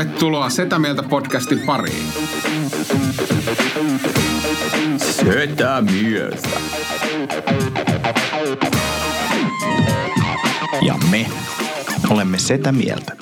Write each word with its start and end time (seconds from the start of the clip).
Tervetuloa 0.00 0.50
Setä 0.50 0.78
Mieltä 0.78 1.02
podcastin 1.02 1.60
pariin. 1.60 2.06
Setä 4.98 5.82
mieltä. 5.92 6.48
Ja 10.82 10.94
me 11.10 11.26
olemme 12.10 12.38
Setä 12.38 12.72
mieltä. 12.72 13.16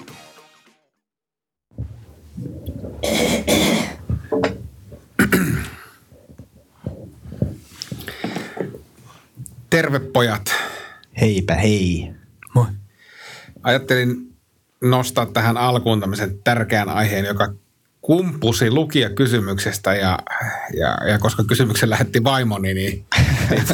Terve 9.70 10.00
pojat. 10.00 10.54
Heipä 11.20 11.54
hei. 11.54 12.10
Moi. 12.54 12.66
Ajattelin 13.62 14.27
nostaa 14.82 15.26
tähän 15.26 15.56
alkuun 15.56 16.00
tämmöisen 16.00 16.38
tärkeän 16.44 16.88
aiheen, 16.88 17.24
joka 17.24 17.54
kumpusi 18.00 18.70
lukijakysymyksestä 18.70 19.94
ja, 19.94 20.18
ja, 20.76 21.08
ja 21.08 21.18
koska 21.18 21.44
kysymyksen 21.44 21.90
lähetti 21.90 22.24
vaimoni, 22.24 22.74
niin... 22.74 23.06
niin, 23.50 23.66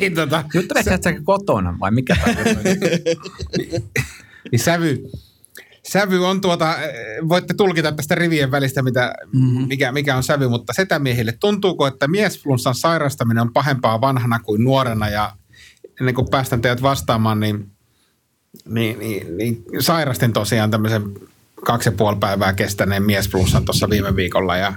niin 0.00 0.14
tota, 0.14 0.44
Juttelet 0.54 0.84
sä 0.84 1.12
kotona 1.24 1.76
vai 1.80 1.90
mikä 1.90 2.16
niin, 3.58 3.84
niin 4.52 4.60
sävy, 4.60 5.10
sävy 5.88 6.26
on 6.26 6.40
tuota, 6.40 6.76
voitte 7.28 7.54
tulkita 7.54 7.92
tästä 7.92 8.14
rivien 8.14 8.50
välistä, 8.50 8.82
mitä, 8.82 9.14
mm-hmm. 9.32 9.68
mikä, 9.68 9.92
mikä 9.92 10.16
on 10.16 10.22
sävy, 10.22 10.48
mutta 10.48 10.72
setämiehille 10.72 11.32
tuntuuko, 11.32 11.86
että 11.86 12.08
miesflunssan 12.08 12.74
sairastaminen 12.74 13.42
on 13.42 13.52
pahempaa 13.52 14.00
vanhana 14.00 14.38
kuin 14.38 14.64
nuorena 14.64 15.08
ja 15.08 15.32
ennen 16.00 16.14
kuin 16.14 16.30
päästän 16.30 16.60
teidät 16.60 16.82
vastaamaan, 16.82 17.40
niin, 17.40 17.70
niin, 18.64 18.98
niin, 18.98 19.36
niin 19.36 19.64
sairastin 19.80 20.32
tosiaan 20.32 20.70
tämmöisen 20.70 21.02
kaksi 21.64 21.88
ja 21.88 21.92
puoli 21.92 22.16
päivää 22.16 22.52
kestäneen 22.52 23.02
miesflunssan 23.02 23.64
tuossa 23.64 23.90
viime 23.90 24.16
viikolla 24.16 24.56
ja 24.56 24.72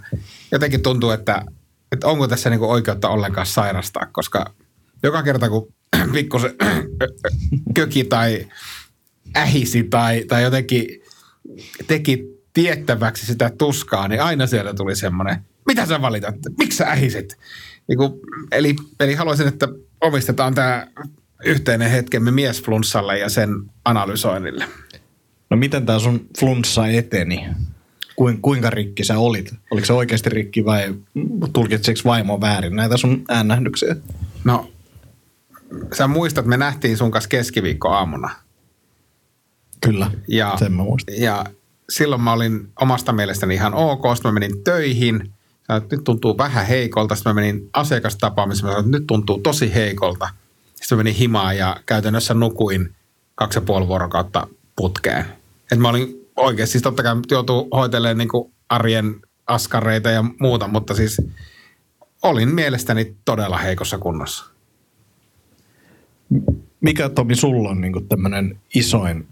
jotenkin 0.52 0.82
tuntuu, 0.82 1.10
että, 1.12 1.46
että 1.92 2.08
onko 2.08 2.28
tässä 2.28 2.50
niinku 2.50 2.72
oikeutta 2.72 3.10
ollenkaan 3.10 3.48
sairastaa, 3.48 4.08
koska 4.12 4.54
joka 5.04 5.24
kerta 5.24 5.50
kun 5.50 5.74
pikkusen 6.14 6.54
köki 7.76 8.04
tai 8.04 8.48
ähisi 9.38 9.84
tai, 9.84 10.24
tai 10.28 10.44
jotenkin 10.44 10.88
teki 11.88 12.26
tiettäväksi 12.54 13.26
sitä 13.26 13.52
tuskaa, 13.58 14.08
niin 14.08 14.22
aina 14.22 14.48
sieltä 14.48 14.74
tuli 14.74 14.96
semmoinen, 14.96 15.46
mitä 15.66 15.86
sä 15.86 16.02
valitat, 16.02 16.36
miksi 16.58 16.78
sä 16.78 16.88
ähisit? 16.88 17.38
Niin 17.88 17.98
kuin, 17.98 18.12
eli, 18.52 18.76
eli 19.00 19.14
haluaisin, 19.14 19.48
että 19.48 19.68
omistetaan 20.02 20.56
tämä 20.56 20.88
yhteinen 21.46 21.92
hetkemme 21.92 22.32
miesflunssalle 22.32 23.20
ja 23.20 23.30
sen 23.30 23.50
analysoinnille. 23.86 24.66
No 25.50 25.58
miten 25.58 25.86
tämä 25.86 26.00
sun 26.00 26.28
flunssa 26.40 26.88
eteni? 26.88 27.46
Kuin, 28.16 28.42
kuinka 28.42 28.70
rikki 28.70 29.04
sä 29.04 29.18
olit? 29.18 29.54
Oliko 29.72 29.86
se 29.86 29.94
oikeasti 29.94 30.30
rikki 30.30 30.66
vai 30.66 30.94
tulkitsiko 31.54 32.00
vaimo 32.06 32.42
väärin 32.42 32.76
näitä 32.76 32.98
sun 32.98 33.24
äännähdyksiä? 33.30 33.96
No, 34.44 34.72
sä 35.98 36.08
muistat, 36.08 36.46
me 36.46 36.58
nähtiin 36.58 36.98
sun 36.98 37.12
kanssa 37.12 37.28
keskiviikko 37.30 37.90
aamuna. 37.90 38.30
Kyllä, 39.82 40.12
Ja, 40.28 40.56
sen 40.60 40.74
mä 40.74 40.84
muistan. 40.84 41.16
ja 41.18 41.46
silloin 41.90 42.22
mä 42.22 42.34
olin 42.34 42.68
omasta 42.82 43.14
mielestäni 43.14 43.54
ihan 43.54 43.74
ok. 43.74 44.02
Sitten 44.16 44.34
mä 44.34 44.40
menin 44.40 44.64
töihin. 44.64 45.32
Että 45.78 45.96
nyt 45.96 46.04
tuntuu 46.04 46.38
vähän 46.38 46.66
heikolta. 46.66 47.16
Sitten 47.16 47.30
mä 47.30 47.42
menin 47.42 47.70
asiakastapaamiseen. 47.74 48.66
Mä 48.66 48.72
sanoin, 48.72 48.86
että 48.86 48.98
nyt 49.00 49.08
tuntuu 49.08 49.40
tosi 49.40 49.74
heikolta. 49.76 50.30
Sitten 50.76 50.98
menin 50.98 51.16
himaan 51.16 51.58
ja 51.58 51.78
käytännössä 51.86 52.34
nukuin 52.34 52.96
kaksi 53.36 53.58
ja 53.58 53.62
puoli 53.62 53.88
vuorokautta 53.88 54.48
putkeen. 54.76 55.26
Et 55.72 55.80
mä 55.80 55.90
olin 55.90 56.28
oikeasti, 56.36 56.72
siis 56.72 56.84
totta 56.84 57.04
kai 57.04 57.16
joutuu 57.32 57.68
hoitelemaan 57.74 58.18
niin 58.18 58.54
arjen 58.70 59.16
askareita 59.48 60.10
ja 60.10 60.24
muuta, 60.40 60.68
mutta 60.68 60.94
siis 60.94 61.22
olin 62.24 62.56
mielestäni 62.56 63.16
todella 63.26 63.58
heikossa 63.58 63.98
kunnossa. 63.98 64.46
Mikä 66.82 67.10
Tomi 67.10 67.36
sulla 67.36 67.70
on 67.70 67.82
niin 67.82 68.08
tämmöinen 68.10 68.60
isoin 68.76 69.28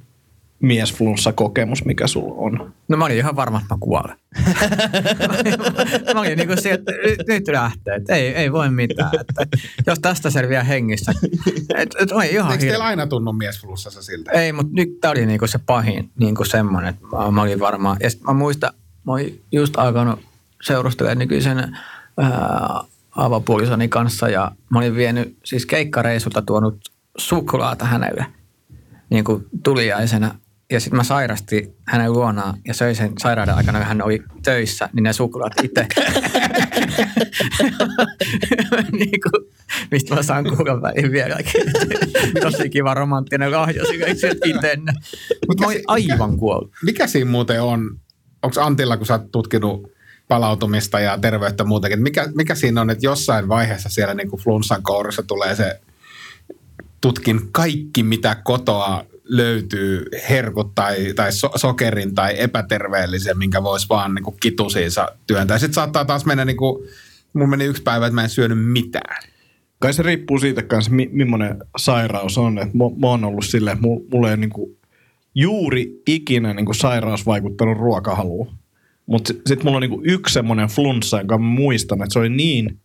miesflunssa-kokemus, 0.63 1.85
mikä 1.85 2.07
sulla 2.07 2.35
on? 2.37 2.73
No 2.87 2.97
mä 2.97 3.05
olin 3.05 3.17
ihan 3.17 3.35
varma, 3.35 3.57
että 3.61 3.73
mä 3.73 3.77
kuolen. 3.79 4.15
mä 6.13 6.19
olin 6.19 6.37
niin 6.37 6.47
kuin 6.47 6.61
se, 6.61 6.71
että 6.71 6.91
nyt, 7.27 7.47
lähtee, 7.47 7.95
että 7.95 8.15
ei, 8.15 8.27
ei 8.27 8.51
voi 8.51 8.69
mitään. 8.69 9.11
Että 9.19 9.57
jos 9.87 9.99
tästä 9.99 10.29
selviää 10.29 10.63
hengissä. 10.63 11.13
Et, 11.75 11.95
et, 11.99 12.11
oli 12.11 12.29
ihan 12.29 12.51
Eikö 12.51 12.65
teillä 12.65 12.85
aina 12.85 13.07
tunnu 13.07 13.33
miesflussassa 13.33 14.03
siltä? 14.03 14.31
Ei, 14.31 14.53
mutta 14.53 14.73
nyt 14.73 14.89
tää 15.01 15.11
oli 15.11 15.25
niinku 15.25 15.47
se 15.47 15.59
pahin 15.65 16.11
niinku 16.19 16.45
semmoinen, 16.45 16.89
että 16.89 17.05
mä, 17.17 17.31
mä 17.31 17.41
olin 17.41 17.59
varmaan. 17.59 17.97
Ja 17.99 18.09
mä 18.27 18.33
muistan, 18.33 18.73
mä 19.05 19.13
olin 19.13 19.41
just 19.51 19.77
alkanut 19.77 20.19
seurustella 20.61 21.15
nykyisen 21.15 21.77
ää, 22.17 22.83
avopuolisoni 23.15 23.87
kanssa 23.87 24.29
ja 24.29 24.51
mä 24.69 24.79
olin 24.79 24.95
vienyt 24.95 25.37
siis 25.43 25.65
keikkareisulta 25.65 26.41
tuonut 26.41 26.79
suklaata 27.17 27.85
hänelle 27.85 28.25
niin 29.09 29.23
kuin 29.23 29.45
tuliaisena. 29.63 30.35
Ja 30.73 30.79
sitten 30.79 30.97
mä 30.97 31.03
sairastin 31.03 31.75
hänen 31.87 32.13
luonaan 32.13 32.57
ja 32.67 32.73
söin 32.73 32.95
sen 32.95 33.13
sairauden 33.19 33.55
aikana, 33.55 33.79
kun 33.79 33.87
hän 33.87 34.01
oli 34.01 34.23
töissä, 34.43 34.89
niin 34.93 35.03
ne 35.03 35.13
suklaat 35.13 35.53
itse. 35.63 35.87
niin 38.99 39.19
kuin, 39.21 39.45
mistä 39.91 40.15
mä 40.15 40.23
saan 40.23 40.43
kuulla 40.43 40.81
väliin 40.81 41.11
vieläkin. 41.11 41.61
Tosi 42.41 42.69
kiva 42.69 42.93
romanttinen 42.93 43.51
lahja 43.51 43.83
itse 44.07 44.31
itse. 44.45 44.77
Mutta 45.47 45.63
mä 45.63 45.67
olin 45.67 45.81
aivan 45.87 46.37
kuollut. 46.37 46.71
Mikä 46.83 47.07
siinä 47.07 47.31
muuten 47.31 47.61
on? 47.61 47.99
Onko 48.43 48.61
Antilla, 48.61 48.97
kun 48.97 49.05
sä 49.05 49.13
oot 49.13 49.31
tutkinut 49.31 49.91
palautumista 50.27 50.99
ja 50.99 51.17
terveyttä 51.17 51.63
muutenkin, 51.63 52.01
mikä, 52.01 52.29
mikä 52.35 52.55
siinä 52.55 52.81
on, 52.81 52.89
että 52.89 53.05
jossain 53.05 53.47
vaiheessa 53.47 53.89
siellä 53.89 54.13
niin 54.13 54.29
kuin 54.29 54.41
flunssan 54.41 54.83
kourissa 54.83 55.23
tulee 55.23 55.55
se 55.55 55.79
tutkin 57.01 57.51
kaikki, 57.51 58.03
mitä 58.03 58.35
kotoa 58.43 59.05
löytyy, 59.23 60.05
herkut 60.29 60.75
tai, 60.75 61.13
tai 61.15 61.31
so, 61.31 61.51
sokerin 61.55 62.15
tai 62.15 62.35
epäterveellisen, 62.37 63.37
minkä 63.37 63.63
voisi 63.63 63.89
vaan 63.89 64.15
niin 64.15 64.23
kuin 64.23 64.37
kitusiinsa 64.39 65.07
työntää. 65.27 65.57
Sitten 65.57 65.73
saattaa 65.73 66.05
taas 66.05 66.25
mennä, 66.25 66.45
niin 66.45 66.57
kuin, 66.57 66.87
mun 67.33 67.49
meni 67.49 67.65
yksi 67.65 67.83
päivä, 67.83 68.05
että 68.05 68.15
mä 68.15 68.23
en 68.23 68.29
syönyt 68.29 68.71
mitään. 68.71 69.23
Kai 69.79 69.93
se 69.93 70.03
riippuu 70.03 70.39
siitä 70.39 70.63
kanssa, 70.63 70.91
mi- 70.91 71.09
millainen 71.11 71.57
sairaus 71.77 72.37
on. 72.37 72.59
Et 72.59 72.73
mä, 72.73 72.83
mä 73.01 73.07
oon 73.07 73.23
ollut 73.23 73.45
silleen, 73.45 73.77
että 73.77 73.87
mulla, 74.11 74.31
ei 74.31 74.37
niinku 74.37 74.77
juuri 75.35 76.01
ikinä 76.07 76.53
niinku 76.53 76.73
sairaus 76.73 77.25
vaikuttanut 77.25 77.77
ruokahaluun. 77.77 78.55
Mutta 79.05 79.27
sitten 79.27 79.43
sit 79.47 79.63
mulla 79.63 79.77
on 79.77 79.81
niinku 79.81 80.01
yksi 80.03 80.33
semmoinen 80.33 80.67
flunssa, 80.67 81.17
jonka 81.17 81.37
mä 81.37 81.45
muistan, 81.45 82.03
että 82.03 82.13
se 82.13 82.19
oli 82.19 82.29
niin, 82.29 82.79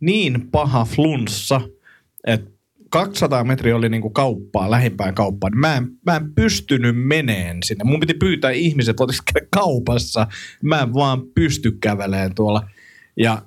niin 0.00 0.48
paha 0.50 0.84
flunssa, 0.84 1.60
että 2.26 2.50
200 2.90 3.44
metriä 3.44 3.76
oli 3.76 3.88
niinku 3.88 4.10
kauppaa, 4.10 4.70
lähimpään 4.70 5.14
kauppaan. 5.14 5.52
niin 5.52 5.60
Mä 5.60 5.76
en, 5.76 5.88
mä 6.06 6.16
en 6.16 6.34
pystynyt 6.34 7.06
meneen 7.06 7.58
sinne. 7.64 7.84
Mun 7.84 8.00
piti 8.00 8.14
pyytää 8.14 8.50
ihmiset, 8.50 8.98
voitaisiin 8.98 9.24
käydä 9.32 9.46
kaupassa. 9.50 10.26
Mä 10.62 10.80
en 10.80 10.94
vaan 10.94 11.22
pysty 11.34 11.70
kävelemään 11.70 12.34
tuolla. 12.34 12.68
Ja 13.16 13.42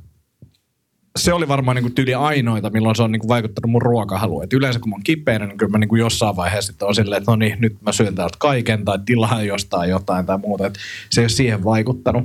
se 1.19 1.33
oli 1.33 1.47
varmaan 1.47 1.77
niin 1.77 1.95
tyyli 1.95 2.13
ainoita, 2.13 2.69
milloin 2.69 2.95
se 2.95 3.03
on 3.03 3.11
niin 3.11 3.27
vaikuttanut 3.27 3.71
mun 3.71 3.81
ruokahaluun. 3.81 4.45
Yleensä 4.53 4.79
kun 4.79 4.89
mä 4.89 4.95
oon 4.95 5.03
kipeänä, 5.03 5.45
niin 5.45 5.57
kyllä 5.57 5.71
mä 5.71 5.77
niin 5.77 5.99
jossain 5.99 6.35
vaiheessa 6.35 6.71
sitten 6.71 6.87
on 6.87 6.95
silleen, 6.95 7.17
että 7.17 7.31
no 7.31 7.35
niin, 7.35 7.57
nyt 7.59 7.81
mä 7.81 7.91
syön 7.91 8.15
täältä 8.15 8.37
kaiken 8.39 8.85
tai 8.85 8.99
tilaan 9.05 9.47
jostain 9.47 9.89
jotain 9.89 10.25
tai 10.25 10.37
muuta. 10.37 10.65
Et 10.65 10.79
se 11.09 11.21
ei 11.21 11.23
ole 11.23 11.29
siihen 11.29 11.63
vaikuttanut. 11.63 12.23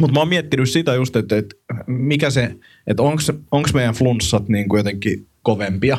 Mutta 0.00 0.14
mä 0.14 0.20
oon 0.20 0.28
miettinyt 0.28 0.70
sitä 0.70 0.94
just, 0.94 1.16
että, 1.16 1.36
että 1.36 1.56
mikä 1.86 2.30
se, 2.30 2.56
että 2.86 3.02
onko 3.02 3.68
meidän 3.74 3.94
flunssat 3.94 4.48
niin 4.48 4.68
kuin 4.68 4.78
jotenkin 4.78 5.26
kovempia. 5.42 5.98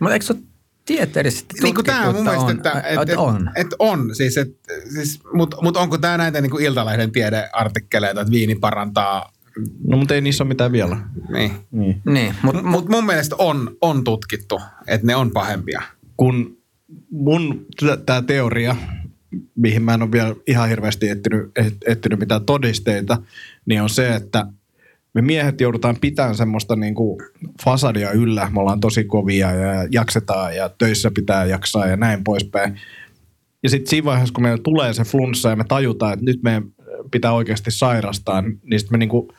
Mutta 0.00 0.12
eikö 0.12 0.24
se 0.26 0.32
ole 0.32 0.42
tieteellisesti 0.84 1.54
Niin 1.62 1.74
kuin 1.74 1.84
tämä 1.84 2.12
mun 2.12 2.22
mielestä, 2.24 2.44
on, 2.44 2.56
että, 2.56 2.70
että, 2.70 3.02
että 3.02 3.18
on. 3.20 3.36
Että, 3.36 3.60
että 3.60 3.76
on. 3.78 4.14
Siis, 4.14 4.38
et, 4.38 4.48
siis, 4.94 5.20
Mutta 5.32 5.56
mut 5.62 5.76
onko 5.76 5.98
tämä 5.98 6.16
näitä 6.16 6.40
niin 6.40 6.50
kuin 6.50 6.64
Iltalehden 6.64 7.12
tiedeartikkeleita, 7.12 8.20
että 8.20 8.30
viini 8.32 8.54
parantaa 8.54 9.32
No 9.88 9.96
mutta 9.96 10.14
ei 10.14 10.20
niissä 10.20 10.44
ole 10.44 10.48
mitään 10.48 10.72
vielä. 10.72 10.96
niin. 11.32 11.52
Niin. 11.70 12.02
Niin, 12.06 12.34
mutta 12.42 12.62
Mutta 12.62 12.90
mun 12.90 13.06
mielestä 13.06 13.36
on, 13.38 13.76
on 13.80 14.04
tutkittu, 14.04 14.60
että 14.86 15.06
ne 15.06 15.16
on 15.16 15.30
pahempia. 15.30 15.82
kun 16.16 16.58
mun 17.10 17.66
tämä 18.06 18.22
teoria, 18.22 18.76
mihin 19.56 19.82
mä 19.82 19.94
en 19.94 20.02
ole 20.02 20.12
vielä 20.12 20.34
ihan 20.46 20.68
hirveästi 20.68 21.08
etsinyt, 21.08 21.50
et- 21.56 21.76
etsinyt 21.86 22.18
mitään 22.18 22.44
todisteita, 22.44 23.18
niin 23.66 23.82
on 23.82 23.90
se, 23.90 24.14
että 24.14 24.46
me 25.14 25.22
miehet 25.22 25.60
joudutaan 25.60 25.96
pitämään 26.00 26.34
semmoista 26.34 26.76
niin 26.76 26.94
kuin 26.94 27.18
fasadia 27.64 28.10
yllä. 28.10 28.50
Me 28.52 28.60
ollaan 28.60 28.80
tosi 28.80 29.04
kovia 29.04 29.52
ja 29.52 29.88
jaksetaan 29.90 30.56
ja 30.56 30.68
töissä 30.68 31.10
pitää 31.14 31.44
jaksaa 31.44 31.86
ja 31.86 31.96
näin 31.96 32.24
poispäin. 32.24 32.80
Ja 33.62 33.70
sitten 33.70 33.90
siinä 33.90 34.04
vaiheessa, 34.04 34.34
kun 34.34 34.42
meillä 34.42 34.62
tulee 34.62 34.92
se 34.92 35.04
flunssa 35.04 35.50
ja 35.50 35.56
me 35.56 35.64
tajutaan, 35.68 36.12
että 36.12 36.24
nyt 36.24 36.42
meidän 36.42 36.64
pitää 37.10 37.32
oikeasti 37.32 37.70
sairastaa, 37.70 38.42
niin 38.42 38.80
sitten 38.80 38.94
me 38.94 38.98
niinku 38.98 39.34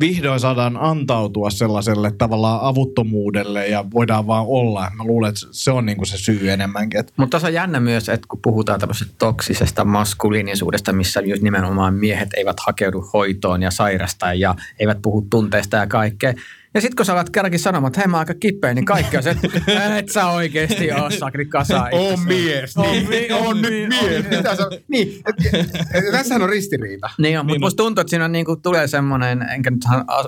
vihdoin 0.00 0.40
saadaan 0.40 0.76
antautua 0.76 1.50
sellaiselle 1.50 2.10
tavallaan 2.10 2.60
avuttomuudelle 2.62 3.68
ja 3.68 3.84
voidaan 3.94 4.26
vaan 4.26 4.46
olla. 4.48 4.90
Mä 4.96 5.04
luulen, 5.04 5.28
että 5.28 5.40
se 5.50 5.70
on 5.70 5.86
niinku 5.86 6.04
se 6.04 6.18
syy 6.18 6.50
enemmänkin. 6.50 7.04
Mutta 7.16 7.38
se 7.38 7.46
on 7.46 7.54
jännä 7.54 7.80
myös, 7.80 8.08
että 8.08 8.26
kun 8.28 8.38
puhutaan 8.42 8.80
tämmöisestä 8.80 9.14
toksisesta 9.18 9.84
maskuliinisuudesta, 9.84 10.92
missä 10.92 11.20
just 11.20 11.42
nimenomaan 11.42 11.94
miehet 11.94 12.28
eivät 12.36 12.56
hakeudu 12.66 13.10
hoitoon 13.12 13.62
ja 13.62 13.70
sairasta 13.70 14.34
ja 14.34 14.54
eivät 14.78 15.02
puhu 15.02 15.26
tunteista 15.30 15.76
ja 15.76 15.86
kaikkea. 15.86 16.34
Ja 16.74 16.80
sitten 16.80 16.96
kun 16.96 17.06
sä 17.06 17.12
alat 17.12 17.30
kerrankin 17.30 17.60
sanomaan, 17.60 17.88
että 17.88 18.00
hei 18.00 18.06
mä 18.08 18.16
oon 18.16 18.18
aika 18.18 18.34
kipeä, 18.40 18.74
niin 18.74 18.84
kaikki 18.84 19.16
on 19.16 19.22
se, 19.22 19.30
että 19.30 19.96
et 19.98 20.08
sä 20.08 20.26
oikeesti 20.26 20.92
oo 20.92 21.10
sakri 21.18 21.46
kasaa 21.46 21.88
On 21.92 22.12
itsesi. 22.12 22.26
mies. 22.26 22.76
On 22.76 22.86
Niin, 22.92 23.08
mi- 23.08 23.32
on, 23.32 23.46
on 23.46 23.62
nyt 23.62 23.70
mi- 23.72 23.86
mies. 23.88 24.24
on- 24.24 24.36
Mitä 24.36 24.56
sä, 24.56 24.62
niin, 24.88 25.22
et, 25.28 25.54
et, 25.94 26.04
tässähän 26.12 26.42
on 26.42 26.48
ristiriita. 26.48 27.10
Niin 27.18 27.38
on, 27.38 27.46
mutta 27.46 27.54
Niin, 27.54 27.60
musta 27.60 27.76
tuntuu, 27.82 28.00
että 28.00 28.10
siinä 28.10 28.28
niinku 28.28 28.56
tulee 28.56 28.86
semmoinen, 28.88 29.42
enkä 29.42 29.70
nyt 29.70 29.80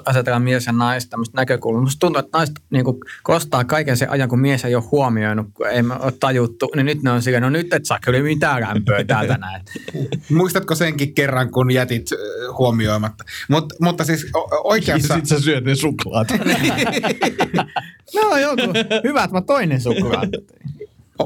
asetella 0.04 0.38
mies 0.40 0.66
ja 0.66 0.72
naista 0.72 1.10
tämmöistä 1.10 1.36
näkökulmaa. 1.36 1.82
Musta 1.82 2.00
tuntuu, 2.00 2.20
että 2.20 2.38
naiset 2.38 2.54
niinku 2.70 3.00
kostaa 3.22 3.64
kaiken 3.64 3.96
sen 3.96 4.10
ajan, 4.10 4.28
kun 4.28 4.40
mies 4.40 4.64
ei 4.64 4.74
ole 4.74 4.84
huomioinut, 4.90 5.46
kun 5.54 5.68
ei 5.68 5.82
ole 6.00 6.12
tajuttu. 6.20 6.70
Niin 6.76 6.86
nyt 6.86 7.02
ne 7.02 7.10
on 7.10 7.22
silleen, 7.22 7.42
no 7.42 7.50
nyt 7.50 7.72
et 7.74 7.84
saa 7.84 7.98
kyllä 8.04 8.20
mitään 8.20 8.62
lämpöä 8.62 9.04
täältä 9.04 9.38
näin. 9.38 9.62
Muistatko 10.38 10.74
senkin 10.74 11.14
kerran, 11.14 11.50
kun 11.50 11.70
jätit 11.70 12.06
huomioimatta? 12.58 13.24
Mut, 13.48 13.72
mutta 13.80 14.04
siis 14.04 14.26
oikeassa... 14.64 15.14
sit 15.14 15.26
sä 15.26 15.40
syöt 15.40 15.64
ne 15.64 15.74
suklaat. 15.74 16.31
No 18.14 18.36
joku, 18.36 18.62
hyvä, 19.04 19.24
että 19.24 19.36
mä 19.36 19.42
toinen 19.42 19.80
suklaa. 19.80 20.22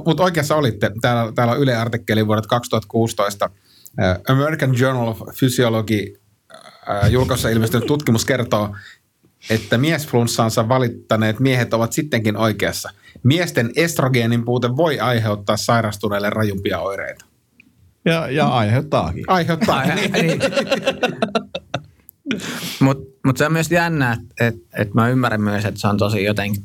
Mutta 0.07 0.23
oikeassa 0.23 0.57
olitte. 0.57 0.91
Täällä, 1.01 1.33
täällä 1.33 1.53
on 1.53 1.61
Yle 1.61 1.77
artikkeli 1.77 2.27
vuodelta 2.27 2.49
2016. 2.49 3.51
Äh, 4.03 4.19
American 4.29 4.79
Journal 4.79 5.09
of 5.09 5.21
Physiology 5.39 6.21
äh, 6.89 7.11
julkaisussa 7.11 7.49
ilmestynyt 7.49 7.87
tutkimus 7.87 8.25
kertoo, 8.25 8.77
että 9.51 9.79
miesflunssaansa 9.79 10.69
valittaneet 10.69 11.41
miehet 11.41 11.75
ovat 11.75 11.93
sittenkin 11.93 12.37
oikeassa. 12.37 12.91
Miesten 13.23 13.71
estrogeenin 13.77 14.45
puute 14.45 14.77
voi 14.77 15.01
aiheuttaa 15.01 15.57
sairastuneille 15.57 16.31
rajumpia 16.31 16.79
oireita. 16.79 17.25
ja, 18.05 18.31
ja 18.31 18.49
aiheuttaakin. 18.49 19.25
Aiheuttaa. 19.27 19.79
Ai, 19.79 19.95
niin. 19.95 20.41
Mutta 22.81 23.05
mut 23.27 23.37
se 23.37 23.47
on 23.47 23.53
myös 23.53 23.71
jännä, 23.71 24.13
että 24.13 24.47
et, 24.47 24.57
et 24.79 24.95
mä 24.95 25.09
ymmärrän 25.09 25.41
myös, 25.41 25.65
että 25.65 25.81
se 25.81 25.89
on 25.89 25.99
tosi 25.99 26.25
jotenkin, 26.25 26.65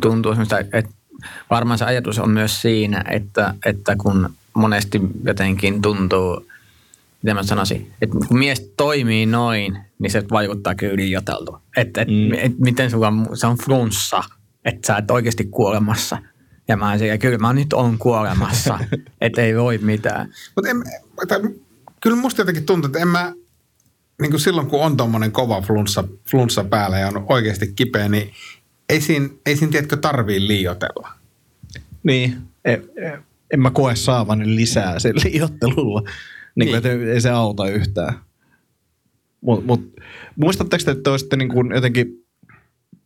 tuntuu 0.00 0.32
semmoista, 0.32 0.58
että 0.58 0.90
varmaan 1.50 1.78
se 1.78 1.84
ajatus 1.84 2.18
on 2.18 2.30
myös 2.30 2.62
siinä, 2.62 3.04
että, 3.10 3.54
että 3.66 3.96
kun 3.96 4.30
monesti 4.54 5.00
jotenkin 5.24 5.82
tuntuu, 5.82 6.46
miten 7.22 7.36
mä 7.36 7.42
sanoisin, 7.42 7.92
että 8.02 8.16
kun 8.28 8.38
mies 8.38 8.72
toimii 8.76 9.26
noin, 9.26 9.78
niin 9.98 10.10
se 10.10 10.24
vaikuttaa 10.30 10.74
kyllä 10.74 10.96
liioiteltu. 10.96 11.56
Että 11.76 12.00
et, 12.02 12.08
Mm. 12.08 12.32
et, 12.32 12.58
miten 12.58 12.90
sulla 12.90 13.08
on, 13.08 13.28
se 13.34 13.46
on 13.46 13.56
flunssa, 13.64 14.22
että 14.64 14.86
sä 14.86 14.96
et 14.96 15.10
oikeasti 15.10 15.44
kuolemassa. 15.44 16.18
Ja 16.68 16.76
mä 16.76 16.98
siellä, 16.98 17.18
kyllä 17.18 17.38
mä 17.38 17.52
nyt 17.52 17.72
on 17.72 17.98
kuolemassa, 17.98 18.78
että 19.20 19.42
ei 19.42 19.56
voi 19.56 19.78
mitään. 19.78 20.28
Mutta 21.20 21.34
kyllä 22.00 22.16
musta 22.16 22.40
jotenkin 22.40 22.66
tuntuu, 22.66 22.86
että 22.86 22.98
en 22.98 23.08
mä, 23.08 23.32
niin 24.22 24.30
kuin 24.30 24.40
silloin 24.40 24.66
kun 24.66 24.80
on 24.80 24.96
tommonen 24.96 25.32
kova 25.32 25.60
flunssa, 25.60 26.04
flunssa 26.30 26.64
päällä 26.64 26.98
ja 26.98 27.08
on 27.08 27.26
oikeasti 27.28 27.72
kipeä, 27.76 28.08
niin 28.08 28.30
ei 28.88 29.00
siinä, 29.00 29.28
ei 29.46 29.56
siinä 29.56 29.72
tiedätkö, 29.72 29.96
tarvii 29.96 30.46
liiotella. 30.46 31.08
Niin, 32.02 32.36
en, 32.64 32.84
en 33.50 33.60
mä 33.60 33.70
koe 33.70 33.96
saavani 33.96 34.56
lisää 34.56 34.98
sen 34.98 35.14
liiottelulla. 35.24 36.00
Niin, 36.00 36.12
Niin. 36.56 36.66
niin. 36.66 36.76
Että 36.76 37.12
ei 37.12 37.20
se 37.20 37.30
auta 37.30 37.68
yhtään. 37.68 38.14
Mutta 39.40 39.66
mut, 39.66 39.92
muistatteko 40.36 40.84
te, 40.84 40.90
että 40.90 41.02
te 41.02 41.10
olisitte 41.10 41.36
niin 41.36 41.48
kuin 41.48 41.74
jotenkin 41.74 42.24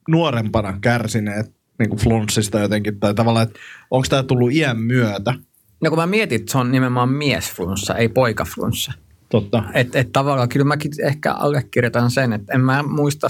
nuorempana 0.08 0.78
kärsineet 0.80 1.52
niin 1.78 1.88
kuin 1.88 2.00
flunssista 2.00 2.60
jotenkin? 2.60 3.00
Tai 3.00 3.14
tavallaan, 3.14 3.46
että 3.46 3.60
onko 3.90 4.06
tämä 4.10 4.22
tullut 4.22 4.52
iän 4.52 4.78
myötä? 4.78 5.34
No 5.80 5.90
kun 5.90 5.98
mä 5.98 6.06
mietin, 6.06 6.40
että 6.40 6.52
se 6.52 6.58
on 6.58 6.72
nimenomaan 6.72 7.08
miesflunssa, 7.08 7.94
ei 7.94 8.08
poikaflunssa. 8.08 8.92
Totta. 9.40 9.62
Että 9.74 9.98
et 9.98 10.12
tavallaan 10.12 10.48
kyllä 10.48 10.64
mäkin 10.64 10.92
ehkä 11.02 11.32
allekirjoitan 11.32 12.10
sen, 12.10 12.32
että 12.32 12.54
en 12.54 12.60
mä 12.60 12.82
muista 12.82 13.26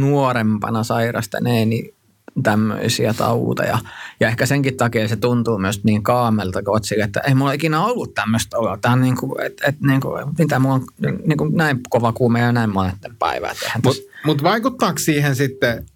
nuorempana 0.00 0.84
sairastaneeni 0.84 1.94
tämmöisiä 2.42 3.14
tauteja. 3.14 3.78
Ja 4.20 4.28
ehkä 4.28 4.46
senkin 4.46 4.76
takia 4.76 5.08
se 5.08 5.16
tuntuu 5.16 5.58
myös 5.58 5.84
niin 5.84 6.02
kaamelta, 6.02 6.62
kun 6.62 6.74
oot 6.74 6.84
sille, 6.84 7.04
että 7.04 7.20
ei 7.20 7.34
mulla 7.34 7.52
ikinä 7.52 7.84
ollut 7.84 8.14
tämmöistä 8.14 8.58
oloa. 8.58 8.78
Tämä 8.80 8.92
on 8.92 9.00
niin 9.00 9.16
kuin, 9.16 9.42
että 9.42 9.66
et, 9.66 9.80
niin 9.80 10.00
kuin, 10.00 10.26
mitä 10.38 10.58
mulla 10.58 10.74
on 10.74 10.86
niin 11.26 11.38
kuin 11.38 11.54
näin 11.54 11.80
kova 11.90 12.12
kuume 12.12 12.40
ja 12.40 12.52
näin 12.52 12.70
monetten 12.70 13.16
päivää. 13.16 13.54
eihän 13.62 13.80
Mutta 13.84 14.02
mut 14.24 14.42
vaikuttaako 14.42 14.98
siihen 14.98 15.36
sitten, 15.36 15.86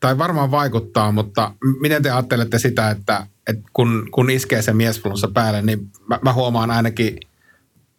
tai 0.00 0.18
varmaan 0.18 0.50
vaikuttaa, 0.50 1.12
mutta 1.12 1.52
miten 1.80 2.02
te 2.02 2.10
ajattelette 2.10 2.58
sitä, 2.58 2.90
että, 2.90 3.26
että 3.46 3.62
kun, 3.72 4.08
kun 4.10 4.30
iskee 4.30 4.62
se 4.62 4.72
miesflunssa 4.72 5.28
päälle, 5.28 5.62
niin 5.62 5.90
mä, 6.08 6.18
mä 6.22 6.32
huomaan 6.32 6.70
ainakin 6.70 7.18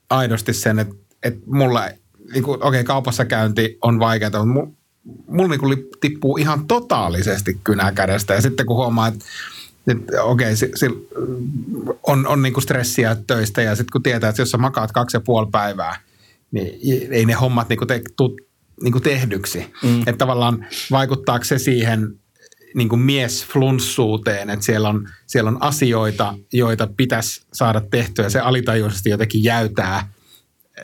aidosti 0.10 0.54
sen, 0.54 0.80
että, 0.80 0.96
että 1.24 1.40
mulla, 1.46 1.90
niin 2.34 2.44
kuin, 2.44 2.64
okei, 2.64 2.84
kaupassa 2.84 3.26
käynti 3.26 3.78
on 3.82 4.00
vaikeaa, 4.00 4.30
mutta 4.30 4.46
mulla, 4.46 4.72
mulla 5.28 5.50
niin 5.50 5.60
kuin 5.60 5.88
tippuu 6.02 6.38
ihan 6.38 6.68
totaalisesti 6.68 7.60
kynä 7.64 7.92
kädestä. 7.92 8.34
Ja 8.34 8.42
sitten 8.42 8.66
kun 8.66 8.76
huomaa, 8.76 9.08
että, 9.08 9.26
että 9.88 10.24
okei, 10.24 10.56
si, 10.56 10.72
si, 10.76 10.88
on, 12.04 12.28
on 12.28 12.42
niin 12.42 12.54
kuin 12.54 12.64
stressiä 12.64 13.18
töistä 13.28 13.62
ja 13.62 13.76
sitten 13.76 13.92
kun 13.92 14.04
tietää, 14.04 14.30
että 14.30 14.42
jos 14.42 14.52
sä 14.52 14.58
makaat 14.58 14.92
kaksi 14.92 15.18
ja 15.18 15.22
puoli 15.22 15.48
päivää, 15.52 15.96
niin 16.52 17.14
ei 17.14 17.26
ne 17.26 17.34
hommat 17.34 17.70
niin 17.70 17.78
kuin 17.78 17.88
te, 17.88 18.02
tuu 18.16 18.38
niin 18.84 18.92
kuin 18.92 19.04
tehdyksi. 19.04 19.74
Mm. 19.84 20.00
Että 20.00 20.18
tavallaan 20.18 20.66
vaikuttaako 20.92 21.46
se 21.46 21.58
siihen 21.58 22.20
niin 22.78 22.90
kuin 22.90 23.02
miesflunssuuteen, 23.02 24.50
että 24.50 24.66
siellä 24.66 24.90
on, 24.90 25.10
siellä 25.28 25.50
on 25.50 25.64
asioita, 25.64 26.34
joita 26.54 26.88
pitäisi 26.98 27.46
saada 27.54 27.82
tehtyä 27.82 28.30
se 28.30 28.40
alitajuisesti 28.40 29.10
jotenkin 29.10 29.44
jäytää. 29.44 30.10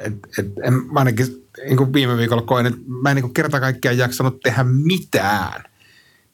Et, 0.03 0.13
et, 0.39 0.47
en, 0.63 0.73
mä 0.73 0.99
ainakin 0.99 1.27
niin 1.65 1.77
kuin 1.77 1.93
viime 1.93 2.17
viikolla 2.17 2.41
koin, 2.41 2.65
että 2.65 2.79
mä 3.03 3.09
en 3.09 3.15
niin 3.15 3.23
kuin 3.23 3.33
kerta 3.33 3.59
kaikkiaan 3.59 3.97
jaksanut 3.97 4.39
tehdä 4.39 4.63
mitään. 4.63 5.63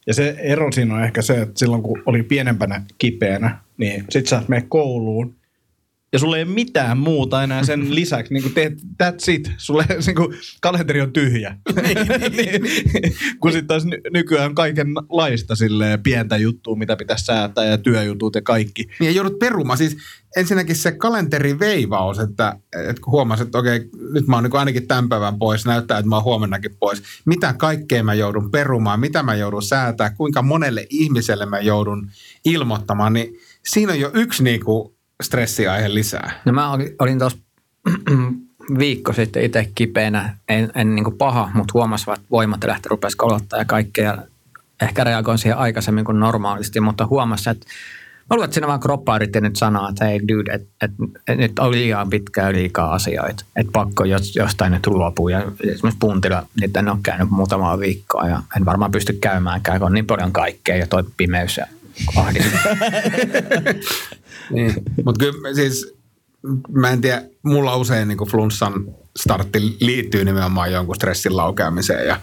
Ja 0.08 0.14
se 0.14 0.36
ero 0.38 0.72
siinä 0.72 0.96
on 0.96 1.04
ehkä 1.04 1.22
se, 1.22 1.42
että 1.42 1.60
silloin 1.60 1.84
kun 1.84 2.04
oli 2.06 2.24
pienempänä 2.24 2.82
kipeänä, 2.98 3.60
niin 3.78 4.06
sit 4.10 4.28
sä 4.28 4.44
menet 4.48 4.66
kouluun 4.70 5.36
ja 6.14 6.20
sulla 6.20 6.38
ei 6.38 6.44
ole 6.44 6.52
mitään 6.52 6.98
muuta 6.98 7.44
enää 7.44 7.64
sen 7.64 7.96
lisäksi. 7.96 8.34
Niin 8.34 8.44
kuin 8.44 8.54
teet, 8.54 8.74
that's 9.04 9.32
it. 9.32 9.52
Sulle 9.58 9.86
niin 10.06 10.16
kuin, 10.16 10.38
kalenteri 10.62 11.02
on 11.02 11.14
tyhjä. 11.14 11.56
niin, 12.38 12.62
kun 13.42 13.52
sitten 13.52 13.68
taas 13.68 13.86
ny- 13.86 14.02
nykyään 14.14 14.56
kaikenlaista 14.56 15.56
silleen, 15.56 16.04
pientä 16.04 16.38
juttua, 16.38 16.76
mitä 16.76 16.96
pitäisi 16.96 17.26
säätää 17.26 17.66
ja 17.66 17.78
työjutut 17.78 18.36
ja 18.36 18.42
kaikki. 18.42 18.84
Niin 19.00 19.08
ja 19.08 19.12
joudut 19.12 19.40
perumaan. 19.40 19.78
Siis 19.78 19.98
ensinnäkin 20.36 20.76
se 20.76 20.92
kalenteriveivaus, 20.92 22.20
että, 22.20 22.60
että 22.90 23.02
kun 23.02 23.12
huomasit, 23.12 23.46
että 23.46 23.58
okei, 23.58 23.90
nyt 24.14 24.28
mä 24.28 24.36
oon 24.36 24.44
niin 24.44 24.56
ainakin 24.56 24.88
tämän 24.88 25.10
päivän 25.10 25.40
pois, 25.40 25.66
näyttää, 25.66 25.98
että 25.98 26.10
mä 26.10 26.16
oon 26.16 26.24
huomennakin 26.24 26.76
pois. 26.80 27.04
Mitä 27.26 27.54
kaikkea 27.58 28.04
mä 28.04 28.14
joudun 28.14 28.52
perumaan, 28.52 29.00
mitä 29.00 29.24
mä 29.24 29.36
joudun 29.36 29.64
säätää, 29.64 30.10
kuinka 30.10 30.42
monelle 30.42 30.88
ihmiselle 30.90 31.46
mä 31.46 31.60
joudun 31.60 32.12
ilmoittamaan, 32.46 33.14
niin 33.14 33.40
siinä 33.70 33.94
on 33.94 34.00
jo 34.00 34.12
yksi 34.14 34.44
niin 34.44 34.66
kuin 34.66 34.99
stressiaihe 35.24 35.94
lisää. 35.94 36.32
No 36.46 36.54
mä 36.54 36.72
olin, 37.00 37.20
tuossa 37.20 37.38
viikko 38.80 39.14
sitten 39.14 39.44
itse 39.44 39.70
kipeänä, 39.76 40.38
en, 40.50 40.72
en 40.76 40.96
niin 40.96 41.18
paha, 41.18 41.52
mutta 41.54 41.72
huomasin, 41.74 42.14
että 42.14 42.26
voimat 42.32 42.64
lähti 42.64 42.90
rupesi 42.90 43.18
kolottaa 43.18 43.60
ja 43.60 43.66
kaikkea. 43.66 44.18
Ehkä 44.82 45.04
reagoin 45.04 45.38
siihen 45.38 45.58
aikaisemmin 45.58 46.06
kuin 46.06 46.20
normaalisti, 46.20 46.80
mutta 46.80 47.08
huomasin, 47.08 47.52
että 47.52 47.66
mä 48.30 48.36
luulen, 48.36 48.46
että 48.46 48.54
siinä 48.54 48.68
vaan 48.68 48.80
kroppa 48.80 49.16
yritti 49.16 49.42
nyt 49.42 49.56
sanoa, 49.56 49.90
että 49.90 50.06
hei 50.06 50.20
dude, 50.28 50.54
että 50.54 50.68
et, 50.82 50.92
et, 51.28 51.38
nyt 51.38 51.60
on 51.60 51.72
liian 51.72 52.10
pitkään 52.10 52.54
liikaa 52.54 52.94
asioita, 52.94 53.46
että 53.56 53.72
pakko 53.72 54.04
jos, 54.04 54.36
jostain 54.36 54.72
nyt 54.72 54.88
luopua. 54.88 55.32
Ja 55.32 55.40
esimerkiksi 55.40 56.00
puntilla 56.00 56.46
nyt 56.62 56.78
en 56.78 56.90
ole 56.90 56.98
käynyt 57.04 57.30
muutamaa 57.30 57.80
viikkoa 57.80 58.28
ja 58.28 58.42
en 58.58 58.66
varmaan 58.66 58.92
pysty 58.92 59.14
käymäänkään, 59.14 59.80
kun 59.80 59.86
on 59.86 59.94
niin 59.94 60.08
paljon 60.08 60.32
kaikkea 60.32 60.76
ja 60.76 60.88
toi 60.88 61.04
pimeys 61.18 61.58
ja 61.58 61.66
Niin. 64.52 64.74
Mutta 65.06 65.26
kyllä 65.26 65.54
siis, 65.54 65.94
mä 66.70 66.90
en 66.90 67.02
tiedä, 67.02 67.24
mulla 67.44 67.76
usein 67.76 68.08
niin 68.08 68.18
flunssan 68.18 68.74
startti 69.20 69.78
liittyy 69.80 70.26
nimenomaan 70.26 70.72
jonkun 70.72 70.96
stressin 70.96 71.38
laukeamiseen 71.38 72.08
ja, 72.08 72.20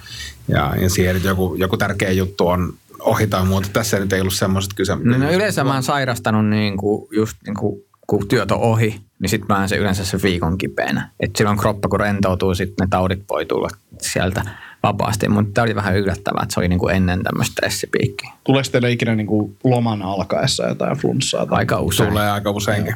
ja, 0.49 0.75
ja 0.81 0.91
siihen, 0.91 1.17
että 1.17 1.29
joku, 1.29 1.55
joku 1.55 1.77
tärkeä 1.77 2.11
juttu 2.11 2.49
on 2.49 2.75
ohi 3.01 3.27
tai 3.27 3.45
muuta. 3.45 3.69
Tässä 3.73 3.99
nyt 3.99 4.13
ei 4.13 4.21
ollut 4.21 4.35
semmoiset 4.35 4.75
kyse. 4.75 4.97
No, 5.03 5.19
no 5.19 5.33
yleensä 5.33 5.65
mä 5.65 5.73
oon 5.73 5.83
sairastanut 5.83 6.47
niin 6.47 6.77
kuin 6.77 7.09
just 7.11 7.37
niin 7.47 7.57
kuin, 7.57 7.83
kun 8.07 8.29
työt 8.29 8.51
on 8.51 8.61
ohi, 8.61 9.01
niin 9.19 9.31
sitten 9.31 9.57
mä 9.57 9.69
se 9.69 9.77
yleensä 9.77 10.05
se 10.05 10.23
viikon 10.23 10.59
kipeänä. 10.59 11.11
Että 11.21 11.39
silloin 11.39 11.59
kroppa 11.59 11.89
kun 11.89 12.01
rentoutuu, 12.01 12.55
sitten 12.55 12.87
ne 12.87 12.89
taudit 12.91 13.25
voi 13.31 13.47
tulla 13.47 13.69
sieltä 14.01 14.45
vapaasti. 14.87 15.29
Mutta 15.29 15.51
tämä 15.55 15.63
oli 15.65 15.75
vähän 15.75 15.97
yllättävää, 15.97 16.43
että 16.43 16.55
se 16.55 16.61
oli 16.61 16.69
niin 16.69 16.79
kuin 16.79 16.97
ennen 16.97 17.23
tämmöistä 17.23 17.53
stressipiikkiä. 17.53 18.31
Tuleeko 18.45 18.69
teille 18.73 18.91
ikinä 18.91 19.15
niin 19.17 19.27
kuin 19.27 19.57
loman 19.65 20.03
alkaessa 20.03 20.69
jotain 20.69 20.97
flunssaa? 20.97 21.47
Tai... 21.47 21.59
Aika 21.59 21.81
usein. 21.81 22.09
Tulee 22.09 22.31
aika 22.31 22.51
useinkin. 22.51 22.95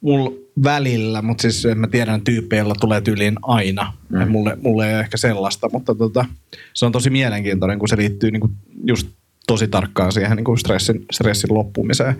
mulla 0.00 0.32
välillä, 0.64 1.22
mutta 1.22 1.42
siis 1.42 1.66
mä 1.74 1.86
tiedän 1.86 2.20
tyyppejä, 2.20 2.60
joilla 2.60 2.74
tulee 2.80 3.00
tyyliin 3.00 3.36
aina. 3.42 3.92
Mm. 4.08 4.28
Mulle, 4.28 4.56
mulle 4.62 4.88
ei 4.88 4.94
ole 4.94 5.00
ehkä 5.00 5.16
sellaista, 5.16 5.68
mutta 5.72 5.94
tota, 5.94 6.24
se 6.74 6.86
on 6.86 6.92
tosi 6.92 7.10
mielenkiintoinen, 7.10 7.78
kun 7.78 7.88
se 7.88 7.96
liittyy 7.96 8.30
niinku 8.30 8.50
just 8.84 9.08
tosi 9.46 9.68
tarkkaan 9.68 10.12
siihen 10.12 10.36
niinku 10.36 10.56
stressin, 10.56 11.04
stressin 11.12 11.54
loppumiseen. 11.54 12.16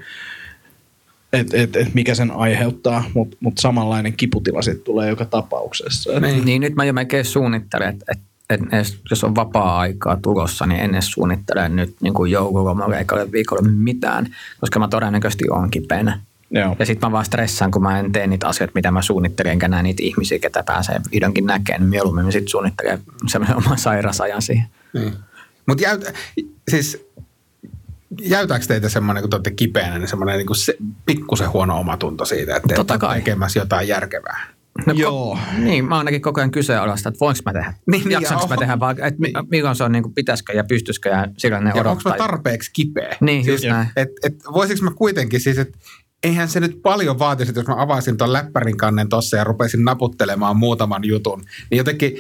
Et, 1.35 1.55
et, 1.55 1.77
et 1.77 1.95
mikä 1.95 2.15
sen 2.15 2.31
aiheuttaa, 2.31 3.05
mutta 3.15 3.37
mut 3.41 3.59
samanlainen 3.59 4.13
kiputila 4.13 4.63
sitten 4.63 4.85
tulee 4.85 5.09
joka 5.09 5.25
tapauksessa. 5.25 6.13
Et, 6.13 6.23
Niin. 6.23 6.45
niin 6.45 6.61
nyt 6.61 6.75
mä 6.75 6.85
jo 6.85 6.93
melkein 6.93 7.25
suunnittelen, 7.25 7.89
että 7.89 8.05
et, 8.51 8.61
et 8.61 8.99
jos 9.11 9.25
on 9.25 9.35
vapaa-aikaa 9.35 10.17
tulossa, 10.23 10.67
niin 10.67 10.81
en 10.81 10.95
edes 10.95 11.11
suunnittele 11.11 11.69
nyt 11.69 11.97
niin 12.01 12.15
kuin 12.15 12.31
joululomalle 12.31 12.99
eikä 12.99 13.15
ole 13.15 13.33
viikolla 13.33 13.63
mitään, 13.63 14.35
koska 14.61 14.79
mä 14.79 14.89
todennäköisesti 14.89 15.45
oon 15.51 15.71
kipeänä. 15.71 16.21
Joo. 16.51 16.77
Ja 16.79 16.87
sitten 16.87 17.09
mä 17.09 17.13
vaan 17.13 17.25
stressaan, 17.25 17.71
kun 17.71 17.83
mä 17.83 17.99
en 18.01 18.13
tee 18.13 18.27
niitä 18.27 18.49
asioita, 18.49 18.73
mitä 18.75 18.91
mä 18.91 19.03
suunnittelen, 19.03 19.53
enkä 19.53 19.69
näe 19.69 19.83
niitä 19.83 20.03
ihmisiä, 20.03 20.39
ketä 20.39 20.63
pääsee 20.63 21.01
vihdoinkin 21.13 21.47
näkemään. 21.47 21.81
Niin 21.81 21.91
mieluummin 21.91 22.25
mä 22.25 22.31
sitten 22.31 22.49
suunnittelen 22.51 23.01
semmoisen 23.27 23.57
oman 23.57 23.79
sairausajan 23.79 24.43
siihen. 24.43 24.67
Niin. 24.93 25.13
Mutta 25.67 25.85
siis 26.69 27.07
jäytääkö 28.23 28.67
teitä 28.67 28.89
semmoinen, 28.89 29.23
kun 29.23 29.31
te 29.31 29.37
olette 29.37 29.51
kipeänä, 29.51 29.99
niin 29.99 30.09
semmoinen 30.09 30.39
niin 30.39 30.57
se, 30.57 30.77
pikkusen 31.07 31.53
huono 31.53 31.79
omatunto 31.79 32.25
siitä, 32.25 32.57
että 32.57 32.69
te 32.69 32.75
Totta 32.75 32.95
olette 32.95 33.07
kai. 33.07 33.19
tekemässä 33.19 33.59
jotain 33.61 33.89
järkevää? 33.89 34.47
No, 34.87 34.93
Joo. 34.93 35.39
Ko- 35.55 35.59
niin, 35.61 35.85
mä 35.85 35.99
ainakin 35.99 36.23
koko 36.23 36.41
ajan 36.41 36.51
kyseenalaista, 36.51 37.09
että 37.09 37.21
voinko 37.21 37.41
mä 37.47 37.53
tehdä. 37.53 37.69
Niin, 37.75 37.85
Niin, 37.91 38.03
niin, 38.05 38.13
Jaksanko 38.13 38.45
ja 38.45 38.49
mä 38.49 38.57
tehdä, 38.57 38.81
vai 38.81 38.93
että 38.93 39.21
mi- 39.21 39.33
milloin 39.51 39.77
se 39.77 39.85
on, 39.85 39.93
niin 39.93 40.03
kuin, 40.03 40.15
pitäisikö 40.15 40.53
ja 40.53 40.65
pystyisikö 40.65 41.09
ja 41.09 41.27
sillä 41.39 41.61
ne 41.61 41.71
Ja 41.71 41.75
onko 41.75 41.91
odottaa. 41.91 42.13
mä 42.13 42.19
tarpeeksi 42.19 42.71
kipeä? 42.73 43.17
Niin, 43.21 43.45
siis, 43.45 43.63
just 43.63 43.73
näin. 43.75 43.89
Et, 43.97 44.09
et, 44.25 44.35
voisinko 44.53 44.85
mä 44.85 44.91
kuitenkin 44.91 45.41
siis, 45.41 45.59
että 45.59 45.79
eihän 46.23 46.49
se 46.49 46.61
nyt 46.61 46.83
paljon 46.83 47.19
vaatisi, 47.19 47.51
että 47.51 47.61
jos 47.61 47.67
mä 47.69 47.83
avaisin 47.83 48.17
tuon 48.17 48.33
läppärin 48.33 48.77
kannen 48.77 49.09
tossa 49.09 49.37
ja 49.37 49.45
rupesin 49.45 49.85
naputtelemaan 49.85 50.57
muutaman 50.57 51.05
jutun, 51.05 51.43
niin 51.71 51.79
jotenkin 51.79 52.17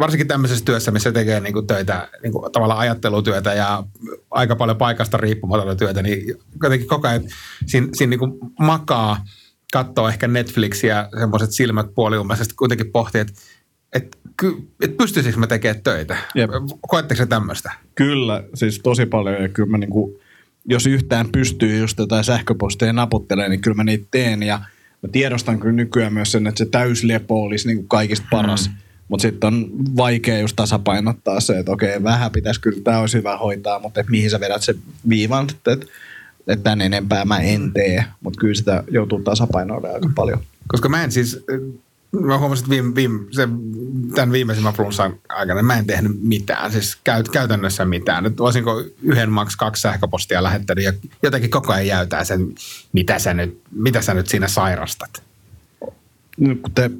varsinkin 0.00 0.28
tämmöisessä 0.28 0.64
työssä, 0.64 0.90
missä 0.90 1.12
tekee 1.12 1.40
niin 1.40 1.52
kuin 1.52 1.66
töitä, 1.66 2.08
niin 2.22 2.32
kuin 2.32 2.52
tavallaan 2.52 2.80
ajattelutyötä 2.80 3.54
ja 3.54 3.84
aika 4.30 4.56
paljon 4.56 4.76
paikasta 4.76 5.16
riippumatonta 5.16 5.76
työtä, 5.76 6.02
niin 6.02 6.34
jotenkin 6.62 6.88
koko 6.88 7.08
ajan 7.08 7.22
siinä, 7.66 7.88
siinä 7.92 8.10
niin 8.10 8.18
kuin 8.18 8.32
makaa, 8.58 9.24
katsoo 9.72 10.08
ehkä 10.08 10.28
Netflixiä, 10.28 11.08
semmoiset 11.18 11.52
silmät 11.52 11.94
puoliummaisesti 11.94 12.54
kuitenkin 12.54 12.92
pohtii, 12.92 13.20
että 13.20 13.32
et, 13.92 14.18
ky- 14.36 14.68
et 14.80 14.96
pystyisikö 14.96 15.38
mä 15.38 15.46
tekemään 15.46 15.82
töitä? 15.82 16.16
Jep. 16.34 16.50
Koetteko 16.80 17.18
se 17.18 17.26
tämmöistä? 17.26 17.72
Kyllä, 17.94 18.44
siis 18.54 18.80
tosi 18.82 19.06
paljon 19.06 19.42
ja 19.42 19.48
kyllä 19.48 19.70
mä 19.70 19.78
niinku, 19.78 20.20
jos 20.64 20.86
yhtään 20.86 21.28
pystyy 21.32 21.78
just 21.78 21.98
jotain 21.98 22.24
sähköposteja 22.24 22.92
naputtelee, 22.92 23.48
niin 23.48 23.60
kyllä 23.60 23.74
mä 23.74 23.84
niitä 23.84 24.06
teen 24.10 24.42
ja 24.42 24.58
mä 25.02 25.08
tiedostan 25.12 25.60
kyllä 25.60 25.72
nykyään 25.74 26.12
myös 26.12 26.32
sen, 26.32 26.46
että 26.46 26.58
se 26.58 26.70
täyslepo 26.70 27.42
olisi 27.42 27.68
niinku 27.68 27.82
kaikista 27.82 28.26
paras. 28.30 28.68
Mm. 28.68 28.74
Mutta 29.12 29.22
sitten 29.22 29.54
on 29.54 29.70
vaikea 29.96 30.38
just 30.38 30.56
tasapainottaa 30.56 31.40
se, 31.40 31.58
että 31.58 31.72
okei, 31.72 32.02
vähän 32.02 32.30
pitäisi 32.30 32.60
kyllä, 32.60 32.80
tämä 32.84 32.98
olisi 32.98 33.18
hyvä 33.18 33.36
hoitaa, 33.36 33.78
mutta 33.78 34.00
et 34.00 34.08
mihin 34.08 34.30
sä 34.30 34.40
vedät 34.40 34.62
se 34.62 34.74
viivan, 35.08 35.46
että 35.50 35.72
et, 36.46 36.62
tämän 36.62 36.80
enempää 36.80 37.24
mä 37.24 37.38
en 37.38 37.72
tee. 37.72 38.04
Mutta 38.20 38.40
kyllä 38.40 38.54
sitä 38.54 38.84
joutuu 38.90 39.22
tasapainoilemaan 39.22 39.94
aika 39.94 40.10
paljon. 40.14 40.40
Koska 40.68 40.88
mä 40.88 41.04
en 41.04 41.12
siis, 41.12 41.44
mä 42.20 42.38
huomasin, 42.38 42.64
että 42.64 42.70
viime, 42.70 42.94
viime, 42.94 43.24
se, 43.30 43.48
tämän 44.14 44.32
viimeisimmän 44.32 44.74
flunssan 44.74 45.14
aikana 45.28 45.62
mä 45.62 45.78
en 45.78 45.86
tehnyt 45.86 46.12
mitään, 46.22 46.72
siis 46.72 46.98
käyt, 47.04 47.28
käytännössä 47.28 47.84
mitään. 47.84 48.24
Nyt 48.24 48.38
voisinko 48.38 48.84
yhden 49.02 49.30
maks 49.30 49.56
kaksi 49.56 49.82
sähköpostia 49.82 50.42
lähettänyt 50.42 50.84
ja 50.84 50.92
jotenkin 51.22 51.50
koko 51.50 51.72
ajan 51.72 51.86
jäytää 51.86 52.24
sen, 52.24 52.54
mitä 52.92 53.18
sä 53.18 53.34
nyt, 53.34 53.60
mitä 53.72 54.02
sä 54.02 54.14
nyt 54.14 54.26
siinä 54.26 54.48
sairastat. 54.48 55.22
nyt 56.38 56.60
kun 56.62 56.72
te 56.72 56.90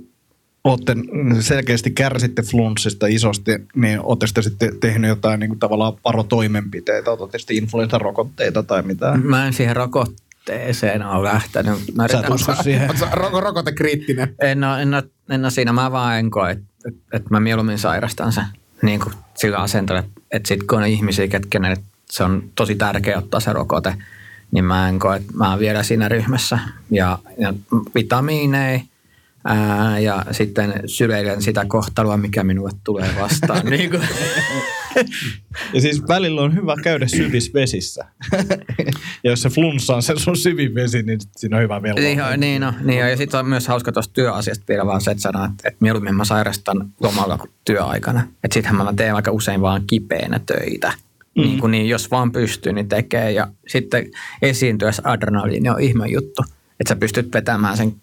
olette 0.65 0.97
selkeästi 1.41 1.91
kärsitte 1.91 2.43
flunssista 2.43 3.07
isosti, 3.07 3.53
niin 3.75 4.01
olette 4.01 4.27
sitten 4.27 4.45
sitten 4.45 4.81
tehnyt 4.81 5.09
jotain 5.09 5.41
niin 5.41 5.51
kuin 5.51 5.59
tavallaan 5.59 5.93
varotoimenpiteitä? 6.05 7.11
Olette 7.11 7.39
sitten 7.39 7.57
influenssarokotteita 7.57 8.63
tai 8.63 8.83
mitään? 8.83 9.27
Mä 9.27 9.47
en 9.47 9.53
siihen 9.53 9.77
rokotteeseen 9.77 11.07
ole 11.07 11.29
lähtenyt. 11.29 11.79
Mä 11.95 12.09
Sä 12.09 12.19
et 12.19 12.31
usko 12.31 12.55
siihen? 12.63 12.91
Oletko 12.91 13.07
ro- 13.13 13.41
rokotekriittinen? 13.41 14.35
En 14.41 14.65
ole, 14.65 14.83
en, 14.83 14.95
ole, 14.95 15.03
en 15.31 15.45
ole 15.45 15.51
siinä, 15.51 15.73
mä 15.73 15.93
vaan 15.93 16.19
en 16.19 16.31
koe, 16.31 16.51
että 16.51 16.65
et, 16.89 16.95
et 17.13 17.31
mä 17.31 17.41
mieluummin 17.41 17.79
sairastan 17.79 18.33
sen 18.33 18.45
niin 18.83 19.01
kuin 19.01 19.15
sillä 19.35 19.59
asenteella, 19.59 20.01
että 20.01 20.21
et 20.31 20.47
sit 20.47 20.63
kun 20.63 20.79
on 20.79 20.87
ihmisiä, 20.87 21.29
ketkä 21.29 21.59
ne, 21.59 21.77
se 22.11 22.25
on 22.25 22.43
tosi 22.55 22.75
tärkeä 22.75 23.19
ottaa 23.19 23.41
se 23.41 23.53
rokote, 23.53 23.95
niin 24.51 24.65
mä 24.65 24.89
en 24.89 24.99
koe, 24.99 25.17
että 25.17 25.33
mä 25.35 25.51
oon 25.51 25.59
vielä 25.59 25.83
siinä 25.83 26.09
ryhmässä. 26.09 26.59
Ja, 26.91 27.19
ja 27.39 27.55
vitamiineja 27.95 28.81
ää, 29.45 29.99
ja 29.99 30.25
sitten 30.31 30.75
syleilen 30.87 31.43
sitä 31.43 31.65
kohtalua, 31.69 32.17
mikä 32.17 32.45
minulle 32.45 32.71
tulee 32.85 33.11
vastaan. 33.21 33.67
niin 33.71 33.91
kuin. 33.91 34.03
Ja 35.75 35.81
siis 35.81 36.09
välillä 36.09 36.43
on 36.43 36.55
hyvä 36.55 36.75
käydä 36.83 37.09
syvissä 37.09 37.51
vesissä. 37.55 38.05
ja 39.25 39.31
jos 39.31 39.43
se 39.43 39.49
flunssa 39.49 39.97
on 39.97 40.03
se 40.03 40.15
sun 40.17 40.37
syvin 40.37 40.75
vesi, 40.75 41.03
niin 41.03 41.21
siinä 41.37 41.57
on 41.57 41.63
hyvä 41.63 41.83
vello. 41.83 42.01
Niin, 42.01 42.23
on, 42.23 42.41
niin, 42.41 42.65
on, 42.65 42.75
niin. 42.85 43.01
Ja 43.01 43.17
sitten 43.17 43.41
on 43.41 43.47
myös 43.47 43.69
hauska 43.69 43.93
tuosta 43.93 44.15
työasiasta 44.15 44.65
vielä 44.69 44.87
vaan 44.87 45.01
se, 45.01 45.11
että 45.11 45.23
sanoa, 45.23 45.45
että, 45.45 45.69
että 45.69 45.79
mieluummin 45.81 46.15
mä 46.15 46.25
sairastan 46.25 46.89
lomalla 47.01 47.39
kuin 47.39 47.51
työaikana. 47.65 48.21
Että 48.45 48.55
sittenhän 48.55 48.85
mä 48.85 48.93
teen 48.97 49.15
aika 49.15 49.31
usein 49.31 49.61
vaan 49.61 49.83
kipeänä 49.87 50.41
töitä. 50.47 50.93
Mm. 51.37 51.43
Niin, 51.43 51.59
kuin 51.59 51.71
niin, 51.71 51.89
jos 51.89 52.11
vaan 52.11 52.33
pystyy, 52.33 52.73
niin 52.73 52.89
tekee. 52.89 53.33
Ja 53.33 53.49
sitten 53.69 54.11
esiintyessä 54.43 55.03
adrenaliini 55.05 55.69
on 55.69 55.81
ihme 55.81 56.07
juttu. 56.07 56.45
Että 56.81 56.89
sä 56.89 56.97
pystyt 56.97 57.35
vetämään 57.35 57.77
sen 57.77 58.02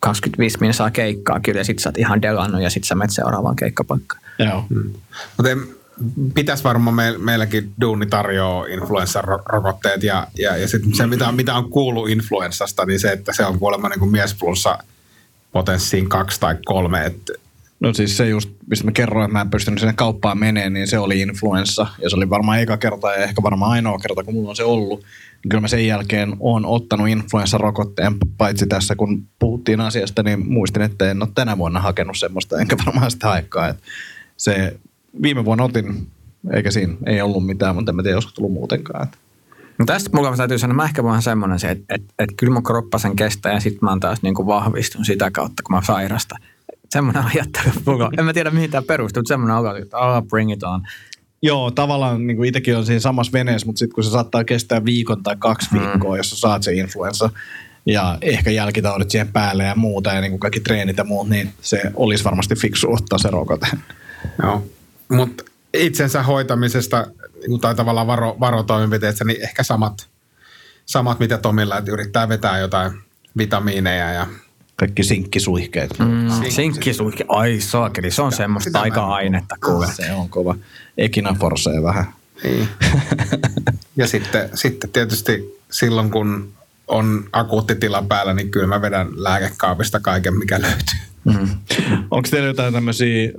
25 0.00 0.58
minsaa 0.60 0.90
keikkaa 0.90 1.40
kyllä 1.40 1.60
ja 1.60 1.64
sit 1.64 1.78
sä 1.78 1.88
oot 1.88 1.98
ihan 1.98 2.22
delannut 2.22 2.62
ja 2.62 2.70
sit 2.70 2.84
sä 2.84 2.94
menet 2.94 3.10
seuraavaan 3.10 3.56
keikkapaikkaan. 3.56 4.22
Joo. 4.38 4.64
Mutta 5.36 5.56
pitäisi 6.34 6.64
varmaan 6.64 6.96
me, 6.96 7.14
meilläkin 7.18 7.72
duuni 7.80 8.06
tarjoaa 8.06 8.66
influenssarokotteet 8.66 10.02
ja, 10.02 10.26
ja, 10.38 10.56
ja 10.56 10.68
sit 10.68 10.82
se, 10.94 11.06
mitä, 11.06 11.32
mitä 11.32 11.54
on 11.54 11.70
kuullut 11.70 12.08
influenssasta, 12.08 12.86
niin 12.86 13.00
se, 13.00 13.12
että 13.12 13.32
se 13.32 13.44
on 13.44 13.58
kuulemma 13.58 13.88
niin 13.88 13.98
kuin 13.98 14.10
miesflunssa 14.10 14.78
potenssiin 15.52 16.08
kaksi 16.08 16.40
tai 16.40 16.56
kolme. 16.64 17.06
Että 17.06 17.32
No 17.80 17.94
siis 17.94 18.16
se 18.16 18.28
just, 18.28 18.50
mistä 18.66 18.84
mä 18.84 18.92
kerroin, 18.92 19.24
että 19.24 19.32
mä 19.32 19.40
en 19.40 19.50
pystynyt 19.50 19.80
sinne 19.80 19.92
kauppaan 19.92 20.38
menee, 20.38 20.70
niin 20.70 20.86
se 20.86 20.98
oli 20.98 21.20
influenssa. 21.20 21.86
Ja 22.02 22.10
se 22.10 22.16
oli 22.16 22.30
varmaan 22.30 22.60
eka 22.60 22.76
kerta 22.76 23.12
ja 23.12 23.24
ehkä 23.24 23.42
varmaan 23.42 23.72
ainoa 23.72 23.98
kerta, 23.98 24.24
kun 24.24 24.34
mulla 24.34 24.50
on 24.50 24.56
se 24.56 24.64
ollut. 24.64 25.04
Kyllä 25.48 25.60
mä 25.60 25.68
sen 25.68 25.86
jälkeen 25.86 26.36
oon 26.40 26.66
ottanut 26.66 27.08
influenssarokotteen, 27.08 28.14
paitsi 28.38 28.66
tässä 28.66 28.96
kun 28.96 29.26
puhuttiin 29.38 29.80
asiasta, 29.80 30.22
niin 30.22 30.52
muistin, 30.52 30.82
että 30.82 31.10
en 31.10 31.22
ole 31.22 31.30
tänä 31.34 31.58
vuonna 31.58 31.80
hakenut 31.80 32.18
semmoista, 32.18 32.60
enkä 32.60 32.76
varmaan 32.86 33.10
sitä 33.10 33.30
aikaa. 33.30 33.68
Että 33.68 33.82
se 34.36 34.76
viime 35.22 35.44
vuonna 35.44 35.64
otin, 35.64 36.06
eikä 36.52 36.70
siinä 36.70 36.94
ei 37.06 37.20
ollut 37.20 37.46
mitään, 37.46 37.74
mutta 37.74 37.90
en 37.90 37.96
mä 37.96 38.02
tiedä, 38.02 38.16
olisiko 38.16 38.32
tullut 38.34 38.52
muutenkaan. 38.52 39.02
Että. 39.02 39.18
No 39.78 39.86
tästä 39.86 40.10
mulla 40.12 40.36
täytyy 40.36 40.58
sanoa, 40.58 40.76
mä 40.76 40.84
ehkä 40.84 41.04
vaan 41.04 41.22
semmoinen 41.22 41.58
se, 41.58 41.70
että, 41.70 41.94
että, 41.94 42.14
että 42.18 42.34
kyllä 42.36 42.52
mun 42.52 42.62
kroppa 42.62 42.98
sen 42.98 43.16
kestää 43.16 43.52
ja 43.52 43.60
sitten 43.60 43.80
mä 43.82 43.96
taas 44.00 44.22
niin 44.22 44.34
kuin 44.34 44.46
vahvistun 44.46 45.04
sitä 45.04 45.30
kautta, 45.30 45.62
kun 45.62 45.76
mä 45.76 45.82
sairastan. 45.82 46.40
Semmoinen 46.90 47.24
ajattelu 47.24 47.72
mulla. 47.86 48.10
En 48.18 48.24
mä 48.24 48.32
tiedä 48.32 48.50
mihin 48.50 48.70
tämä 48.70 48.82
perustuu, 48.82 49.20
mutta 49.20 49.28
semmoinen 49.28 49.56
olo, 49.56 49.76
että 49.76 49.98
oh, 49.98 50.22
bring 50.28 50.52
it 50.52 50.62
on. 50.62 50.82
Joo, 51.42 51.70
tavallaan 51.70 52.26
niin 52.26 52.36
kuin 52.36 52.48
itsekin 52.48 52.76
on 52.76 52.86
siinä 52.86 53.00
samassa 53.00 53.32
veneessä, 53.32 53.66
mutta 53.66 53.78
sitten 53.78 53.94
kun 53.94 54.04
se 54.04 54.10
saattaa 54.10 54.44
kestää 54.44 54.84
viikon 54.84 55.22
tai 55.22 55.36
kaksi 55.38 55.68
viikkoa, 55.72 56.14
mm. 56.14 56.16
jos 56.16 56.30
sä 56.30 56.36
saat 56.36 56.62
se 56.62 56.72
influenssa 56.72 57.30
ja 57.86 58.18
ehkä 58.22 58.50
jälkitaudit 58.50 59.10
siihen 59.10 59.32
päälle 59.32 59.64
ja 59.64 59.74
muuta 59.74 60.12
ja 60.12 60.20
niin 60.20 60.32
kuin 60.32 60.40
kaikki 60.40 60.60
treenit 60.60 60.96
ja 60.96 61.04
muut, 61.04 61.28
niin 61.28 61.52
se 61.60 61.82
olisi 61.94 62.24
varmasti 62.24 62.54
fiksu 62.54 62.92
ottaa 62.92 63.18
se 63.18 63.30
rokote. 63.30 63.66
Joo. 64.42 64.66
Mutta 65.08 65.44
itsensä 65.74 66.22
hoitamisesta 66.22 67.06
niin 67.48 67.60
tai 67.60 67.74
tavallaan 67.74 68.06
varo, 68.06 68.36
varotoimenpiteistä, 68.40 69.24
niin 69.24 69.42
ehkä 69.42 69.62
samat, 69.62 70.08
samat 70.86 71.20
mitä 71.20 71.38
Tomilla, 71.38 71.78
että 71.78 71.92
yrittää 71.92 72.28
vetää 72.28 72.58
jotain 72.58 72.92
vitamiineja 73.38 74.12
ja 74.12 74.26
Kaikki 74.80 75.02
sinkkisuihkeet. 75.02 75.98
Mm. 75.98 76.28
Sinkkisuihke, 76.48 77.24
ai 77.28 77.60
saakeli, 77.60 78.10
se 78.10 78.22
on 78.22 78.32
semmoista 78.32 78.68
sitä 78.68 79.56
kuule. 79.64 79.86
Se 79.92 80.12
on 80.12 80.28
kova. 80.28 80.56
Ekina 80.98 81.36
forsee 81.40 81.82
vähän. 81.82 82.04
Niin. 82.44 82.68
ja 83.96 84.06
sitten, 84.06 84.50
sitten 84.54 84.90
tietysti 84.90 85.58
silloin, 85.70 86.10
kun 86.10 86.52
on 86.88 87.24
akuutti 87.32 87.74
tila 87.74 88.02
päällä, 88.02 88.34
niin 88.34 88.50
kyllä 88.50 88.66
mä 88.66 88.82
vedän 88.82 89.08
lääkekaapista 89.12 90.00
kaiken, 90.00 90.38
mikä 90.38 90.60
löytyy. 90.60 91.09
Mm. 91.24 91.48
Onko 92.10 92.28
teillä 92.30 92.48
jotain 92.48 92.74
tämmöisiä 92.74 93.24
ö, 93.28 93.32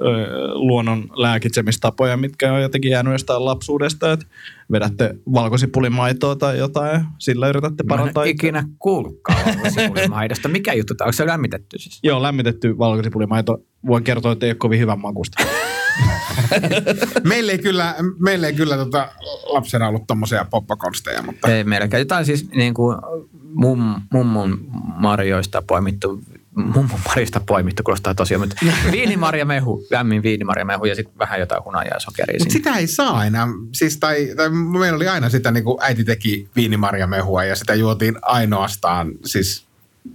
luonnon 0.54 1.06
lääkitsemistapoja, 1.16 2.18
mitkä 2.18 2.54
on 2.54 2.62
jotenkin 2.62 2.92
jäänyt 2.92 3.12
jostain 3.14 3.46
lapsuudesta, 3.46 4.12
että 4.12 4.26
vedätte 4.72 5.16
valkosipulimaitoa 5.34 6.36
tai 6.36 6.58
jotain 6.58 7.06
sillä 7.18 7.48
yritätte 7.50 7.84
Mä 7.84 7.94
en 7.94 8.00
parantaa? 8.00 8.22
ole 8.22 8.30
itseä? 8.30 8.48
ikinä 8.48 8.64
kuullutkaan 8.80 9.46
valkosipulimaidosta. 9.46 10.48
Mikä 10.48 10.74
juttu 10.74 10.96
tämä? 10.96 11.06
Onko 11.06 11.14
se 11.14 11.28
lämmitetty 11.28 11.80
siis? 11.80 12.00
Joo, 12.04 12.22
lämmitetty 12.22 12.78
valkosipulimaito. 12.78 13.58
Voin 13.88 14.04
kertoa, 14.04 14.32
että 14.32 14.46
ei 14.46 14.50
ole 14.52 14.56
kovin 14.56 14.80
hyvän 14.80 15.00
makusta. 15.00 15.44
Meillä 17.24 17.52
ei 17.52 17.58
kyllä, 17.58 17.96
meillä 18.20 18.48
ei 18.48 18.54
kyllä 18.54 18.78
tota 18.78 19.10
lapsena 19.46 19.88
ollut 19.88 20.08
tommosia 20.08 20.46
poppakonsteja, 20.50 21.22
mutta 21.22 21.48
Ei 21.48 21.64
meilläkään. 21.64 22.02
Jotain 22.02 22.26
siis 22.26 22.50
niin 22.52 22.74
kuin 22.74 22.98
mum, 23.54 23.96
mummon 24.14 24.58
marjoista 24.96 25.62
poimittu, 25.68 26.22
mummon 26.56 27.00
marjoista 27.08 27.40
poimittu, 27.40 27.84
kuulostaa 27.84 28.16
tosiaan, 28.16 28.42
mutta 28.42 28.56
viinimarjamehu, 28.92 29.88
lämmin 29.90 30.24
viinimarjamehu 30.24 30.86
ja 30.86 30.96
sitten 30.96 31.18
vähän 31.20 31.40
jotain 31.40 31.64
hunajaa 31.64 32.00
sokeria 32.00 32.40
Mutta 32.40 32.54
sinne. 32.54 32.66
sitä 32.66 32.80
ei 32.80 32.88
saa 32.88 33.26
enää. 33.26 33.48
Siis, 33.74 33.98
tai, 33.98 34.34
tai 34.36 34.50
meillä 34.50 34.96
oli 34.96 35.08
aina 35.08 35.30
sitä, 35.30 35.52
niin 35.52 35.64
kuin 35.64 35.78
äiti 35.82 36.04
teki 36.04 36.50
viinimarjamehua 36.56 37.44
ja 37.44 37.56
sitä 37.56 37.76
juotiin 37.76 38.16
ainoastaan 38.22 39.12
siis 39.26 39.66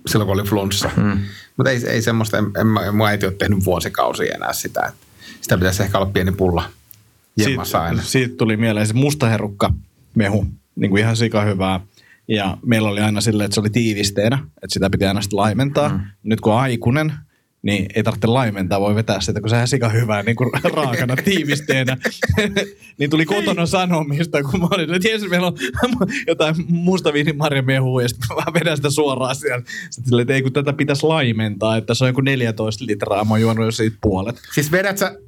silloin, 0.06 0.26
kun 0.26 0.40
oli 0.40 0.48
flunssa. 0.48 0.90
Hmm. 0.96 1.20
Mutta 1.56 1.70
ei, 1.70 1.86
ei 1.86 2.02
semmoista, 2.02 2.38
en, 2.38 2.44
en, 2.60 2.94
mun 2.96 3.08
äiti 3.08 3.26
ole 3.26 3.34
tehnyt 3.34 3.64
vuosikausia 3.64 4.34
enää 4.34 4.52
sitä. 4.52 4.80
Että 4.86 5.06
sitä 5.40 5.58
pitäisi 5.58 5.82
ehkä 5.82 5.98
olla 5.98 6.10
pieni 6.12 6.32
pulla 6.32 6.70
jemmassa 7.36 7.82
aina. 7.82 8.02
Siitä, 8.02 8.10
siitä 8.10 8.36
tuli 8.36 8.56
mieleen 8.56 8.86
se 8.86 8.94
mustaherukka 8.94 9.72
mehu, 10.14 10.46
niin 10.76 10.90
kuin 10.90 11.00
ihan 11.00 11.16
sika 11.16 11.42
hyvää. 11.42 11.80
Ja 12.28 12.58
meillä 12.66 12.88
oli 12.88 13.00
aina 13.00 13.20
silleen, 13.20 13.44
että 13.44 13.54
se 13.54 13.60
oli 13.60 13.70
tiivisteenä, 13.70 14.36
että 14.36 14.74
sitä 14.74 14.90
piti 14.90 15.04
aina 15.04 15.20
sitten 15.20 15.36
laimentaa. 15.36 15.88
Mm. 15.88 16.00
Nyt 16.22 16.40
kun 16.40 16.52
on 16.52 16.60
aikuinen, 16.60 17.12
niin 17.62 17.86
ei 17.94 18.02
tarvitse 18.02 18.26
laimentaa, 18.26 18.80
voi 18.80 18.94
vetää 18.94 19.20
sitä, 19.20 19.40
kun 19.40 19.50
se 19.50 19.56
on 19.56 19.68
sika 19.68 19.88
hyvää 19.88 20.22
niin 20.22 20.36
kuin 20.36 20.50
raakana 20.74 21.16
tiivisteenä. 21.16 21.96
niin 22.98 23.10
tuli 23.10 23.24
kotona 23.24 23.66
sanomista, 23.66 24.42
kun 24.42 24.60
mä 24.60 24.68
olin, 24.70 24.94
että 24.94 25.08
jes, 25.08 25.28
meillä 25.30 25.46
on 25.46 25.56
jotain 26.26 26.54
mustaviinimarjamehua, 26.68 28.02
ja 28.02 28.08
sitten 28.08 28.36
mä 28.36 28.52
vedän 28.54 28.76
sitä 28.76 28.90
suoraan 28.90 29.36
siellä. 29.36 29.62
Sitten 29.90 30.04
silleen, 30.08 30.22
että 30.22 30.34
ei 30.34 30.42
kun 30.42 30.52
tätä 30.52 30.72
pitäisi 30.72 31.06
laimentaa, 31.06 31.76
että 31.76 31.94
se 31.94 32.04
on 32.04 32.08
joku 32.08 32.20
14 32.20 32.86
litraa, 32.86 33.24
mä 33.24 33.30
oon 33.30 33.40
juonut 33.40 33.64
jo 33.64 33.70
siitä 33.70 33.96
puolet. 34.00 34.36
Siis 34.54 34.72
vedät 34.72 34.98
sä, 34.98 35.18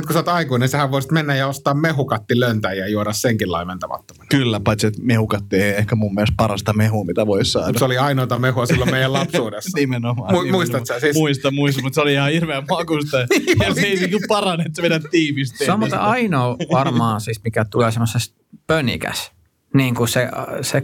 nyt 0.00 0.06
kun 0.06 0.12
sä 0.12 0.18
oot 0.18 0.28
aikuinen, 0.28 0.68
sähän 0.68 0.90
voisit 0.90 1.10
mennä 1.12 1.36
ja 1.36 1.46
ostaa 1.46 1.74
mehukatti 1.74 2.40
löntäjä 2.40 2.84
ja 2.84 2.88
juoda 2.88 3.12
senkin 3.12 3.52
laimentamattomana. 3.52 4.26
Kyllä, 4.28 4.60
paitsi 4.60 4.86
että 4.86 5.00
mehukatti 5.02 5.56
ei 5.56 5.70
ehkä 5.70 5.94
mun 5.94 6.14
mielestä 6.14 6.34
parasta 6.36 6.72
mehua, 6.72 7.04
mitä 7.04 7.26
voisi 7.26 7.50
saada. 7.50 7.78
Se 7.78 7.84
oli 7.84 7.98
ainoita 7.98 8.38
mehua 8.38 8.66
silloin 8.66 8.90
meidän 8.90 9.12
lapsuudessa. 9.20 9.78
Nimenomaan. 9.78 10.30
Mu- 10.30 10.32
nimenomaan. 10.32 10.52
muistat 10.52 10.86
sä 10.86 11.00
siis? 11.00 11.16
Muista, 11.16 11.50
muista, 11.50 11.82
mutta 11.82 11.94
se 11.94 12.00
oli 12.00 12.12
ihan 12.12 12.32
hirveän 12.32 12.64
makusta. 12.68 13.18
ja 13.66 13.74
se 13.74 13.80
ei 13.80 13.96
niinku 13.96 14.18
parane, 14.28 14.64
että 14.64 14.76
sä 14.76 14.82
vedät 14.82 15.02
tiivisteen. 15.10 15.66
Se 15.66 15.72
on 15.72 15.78
muuten 15.78 16.00
ainoa 16.00 16.56
varmaan 16.72 17.20
siis, 17.20 17.44
mikä 17.44 17.64
tulee 17.64 17.90
semmoisesta 17.90 18.40
pönikäs. 18.66 19.32
Niin 19.74 19.94
kuin 19.94 20.08
se, 20.08 20.28
se 20.62 20.82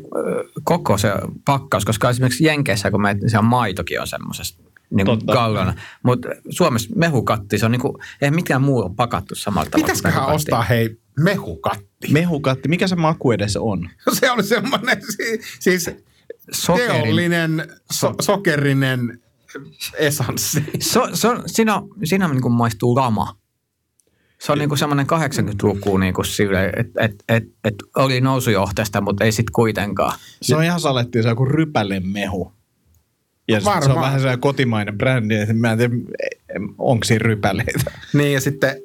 koko 0.64 0.98
se 0.98 1.12
pakkaus, 1.44 1.84
koska 1.84 2.10
esimerkiksi 2.10 2.44
Jenkeissä, 2.44 2.90
kun 2.90 3.02
meitä, 3.02 3.28
se 3.28 3.38
on 3.38 3.44
maitokin 3.44 4.00
on 4.00 4.06
semmoisesta 4.06 4.65
niin 4.90 5.06
kuin 5.06 5.26
kaulana. 5.26 5.74
Mutta 6.02 6.28
Suomessa 6.50 6.90
mehukatti, 6.96 7.58
se 7.58 7.66
on 7.66 7.72
niin 7.72 7.80
kuin, 7.80 7.94
ei 8.22 8.30
mikään 8.30 8.62
muu 8.62 8.78
ole 8.78 8.94
pakattu 8.96 9.34
samalla 9.34 9.70
tavalla. 9.70 9.86
Pitäisiköhän 9.86 10.26
ostaa 10.26 10.62
hei 10.62 10.98
mehukatti? 11.20 12.12
Mehukatti, 12.12 12.68
mikä 12.68 12.86
se 12.88 12.96
maku 12.96 13.32
edes 13.32 13.56
on? 13.56 13.88
Se 14.20 14.30
on 14.30 14.44
semmoinen 14.44 15.02
si- 15.16 15.40
siis 15.60 15.90
Sokerin. 16.52 16.92
teollinen 17.02 17.68
so- 17.92 18.14
sokerinen 18.20 19.20
esanssi. 19.98 20.64
So, 20.80 21.08
so, 21.12 21.42
siinä, 21.46 21.82
siinä 22.04 22.28
niin 22.28 22.42
kuin 22.42 22.52
maistuu 22.52 22.96
lama. 22.96 23.36
Se 24.38 24.52
on 24.52 24.58
niin 24.58 24.68
kuin 24.68 24.78
semmoinen 24.78 25.06
80-luku 25.06 25.98
niin 25.98 26.14
kuin 26.14 26.24
sille, 26.24 26.66
että 26.76 27.04
et, 27.04 27.24
et, 27.28 27.44
et 27.64 27.74
oli 27.96 28.20
nousujohteesta, 28.20 29.00
mutta 29.00 29.24
ei 29.24 29.32
sitten 29.32 29.52
kuitenkaan. 29.52 30.18
Se 30.42 30.56
on 30.56 30.64
ihan 30.64 30.80
salettiin, 30.80 31.22
se 31.22 31.28
on 31.30 31.36
kuin 31.36 31.50
rypäle 31.50 32.00
mehu. 32.00 32.52
Ja 33.48 33.60
sit 33.60 33.64
se 33.64 33.70
on 33.70 33.80
Varmaan. 33.80 34.04
vähän 34.04 34.20
sellainen 34.20 34.40
kotimainen 34.40 34.98
brändi, 34.98 35.34
että 35.34 35.54
mä 35.54 35.72
en 35.72 35.78
tiedä, 35.78 35.94
onko 36.78 37.04
siinä 37.04 37.22
rypäleitä. 37.22 37.90
Niin 38.12 38.32
ja 38.32 38.40
sitten 38.40 38.76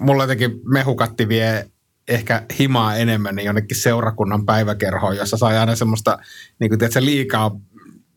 mulla 0.00 0.22
jotenkin 0.22 0.60
mehukatti 0.64 1.28
vie 1.28 1.66
ehkä 2.08 2.42
himaa 2.58 2.96
enemmän 2.96 3.36
niin 3.36 3.46
jonnekin 3.46 3.76
seurakunnan 3.76 4.46
päiväkerhoon, 4.46 5.16
jossa 5.16 5.36
sai 5.36 5.58
aina 5.58 5.76
semmoista 5.76 6.18
niin 6.58 6.70
kuin, 6.70 6.78
tiedätkö, 6.78 7.04
liikaa 7.04 7.60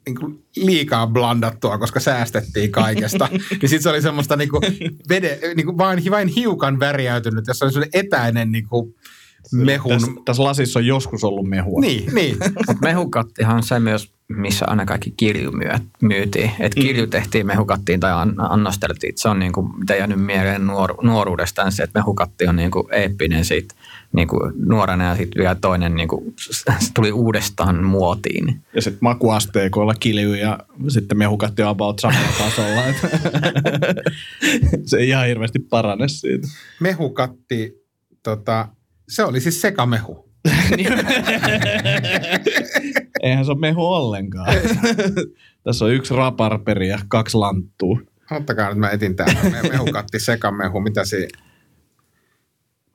niin 0.05 0.15
kuin 0.15 0.43
liikaa 0.55 1.07
blandattua, 1.07 1.77
koska 1.77 1.99
säästettiin 1.99 2.71
kaikesta. 2.71 3.29
niin 3.31 3.69
sitten 3.69 3.81
se 3.81 3.89
oli 3.89 4.01
semmoista 4.01 4.35
niin 4.35 4.49
kuin 4.49 4.61
vede, 5.09 5.39
niin 5.55 5.65
kuin 5.65 5.77
vain, 5.77 6.03
vain 6.11 6.27
hiukan 6.27 6.79
värjäytynyt, 6.79 7.47
jossa 7.47 7.65
oli 7.65 7.71
semmoinen 7.71 8.05
etäinen 8.05 8.51
niin 8.51 8.67
kuin 8.67 8.95
mehun... 9.51 9.91
Tässä, 9.91 10.11
tässä 10.25 10.43
lasissa 10.43 10.79
on 10.79 10.85
joskus 10.85 11.23
ollut 11.23 11.49
mehua. 11.49 11.81
Niin, 11.81 12.15
niin. 12.15 12.37
Mutta 12.67 12.81
mehukattihan 12.81 13.55
on 13.55 13.63
se 13.63 13.79
myös, 13.79 14.11
missä 14.27 14.65
aina 14.67 14.85
kaikki 14.85 15.13
kirju 15.17 15.51
myö- 15.51 15.79
myytiin. 16.01 16.51
Että 16.59 16.81
kirju 16.81 17.07
tehtiin 17.07 17.47
mehukattiin 17.47 17.99
tai 17.99 18.11
an- 18.11 18.35
annosteltiin. 18.37 19.13
Se 19.15 19.29
on 19.29 19.39
niin 19.39 19.53
kuin, 19.53 19.79
mitä 19.79 19.95
jäänyt 19.95 20.21
mieleen 20.21 20.67
nuor- 20.67 21.03
nuoruudestaan 21.03 21.71
se, 21.71 21.83
että 21.83 21.99
mehukatti 21.99 22.47
on 22.47 22.55
niin 22.55 22.71
kuin 22.71 22.87
eeppinen 22.91 23.45
siitä 23.45 23.75
niin 24.13 24.27
kuin 24.27 24.53
nuorena 24.55 25.03
ja 25.03 25.15
sitten 25.15 25.39
vielä 25.39 25.55
toinen 25.55 25.95
niin 25.95 26.07
kuin, 26.07 26.33
se 26.39 26.91
tuli 26.93 27.11
uudestaan 27.11 27.83
muotiin. 27.83 28.61
Ja 28.75 28.81
sitten 28.81 28.99
makuasteikoilla 29.01 29.93
kilju 29.93 30.33
ja 30.33 30.59
sitten 30.87 31.17
mehukatti 31.17 31.61
on 31.61 31.69
about 31.69 31.99
samalla 31.99 32.27
tasolla. 32.37 32.81
Se 34.85 34.97
ei 34.97 35.09
ihan 35.09 35.27
hirveästi 35.27 35.59
parane 35.59 36.07
siitä. 36.07 36.47
Mehukatti, 36.79 37.83
tota, 38.23 38.67
se 39.09 39.23
oli 39.23 39.41
siis 39.41 39.61
sekamehu. 39.61 40.29
Eihän 43.23 43.45
se 43.45 43.51
ole 43.51 43.59
mehu 43.59 43.85
ollenkaan. 43.85 44.55
Tässä 45.63 45.85
on 45.85 45.93
yksi 45.93 46.13
raparperi 46.15 46.87
ja 46.89 46.99
kaksi 47.07 47.37
lanttua. 47.37 47.99
Ottakaa 48.31 48.69
nyt 48.69 48.77
mä 48.77 48.89
etin 48.89 49.15
täällä. 49.15 49.39
Me- 49.43 49.69
Mehukatti, 49.69 50.19
sekamehu, 50.19 50.79
mitä 50.79 51.05
siinä? 51.05 51.43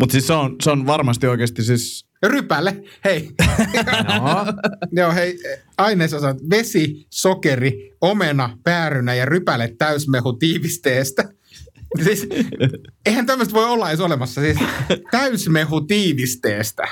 Mutta 0.01 0.12
siis 0.12 0.27
se 0.27 0.33
on, 0.33 0.57
se 0.62 0.71
on 0.71 0.87
varmasti 0.87 1.27
oikeasti 1.27 1.62
siis... 1.62 2.09
Rypäle, 2.27 2.83
hei. 3.05 3.31
No, 4.09 4.47
Joo, 5.03 5.12
hei, 5.12 5.38
ainesosat 5.79 6.37
vesi, 6.51 7.07
sokeri, 7.11 7.97
omena, 8.01 8.59
päärynä 8.64 9.14
ja 9.14 9.25
rypäle 9.25 9.75
täysmehu 9.79 10.33
tiivisteestä. 10.33 11.29
Siis, 12.05 12.29
eihän 13.07 13.27
tämmöistä 13.27 13.55
voi 13.55 13.64
olla 13.64 13.88
edes 13.88 14.01
olemassa. 14.01 14.40
Siis 14.40 14.59
täysmehu 15.11 15.81
tiivisteestä. 15.81 16.83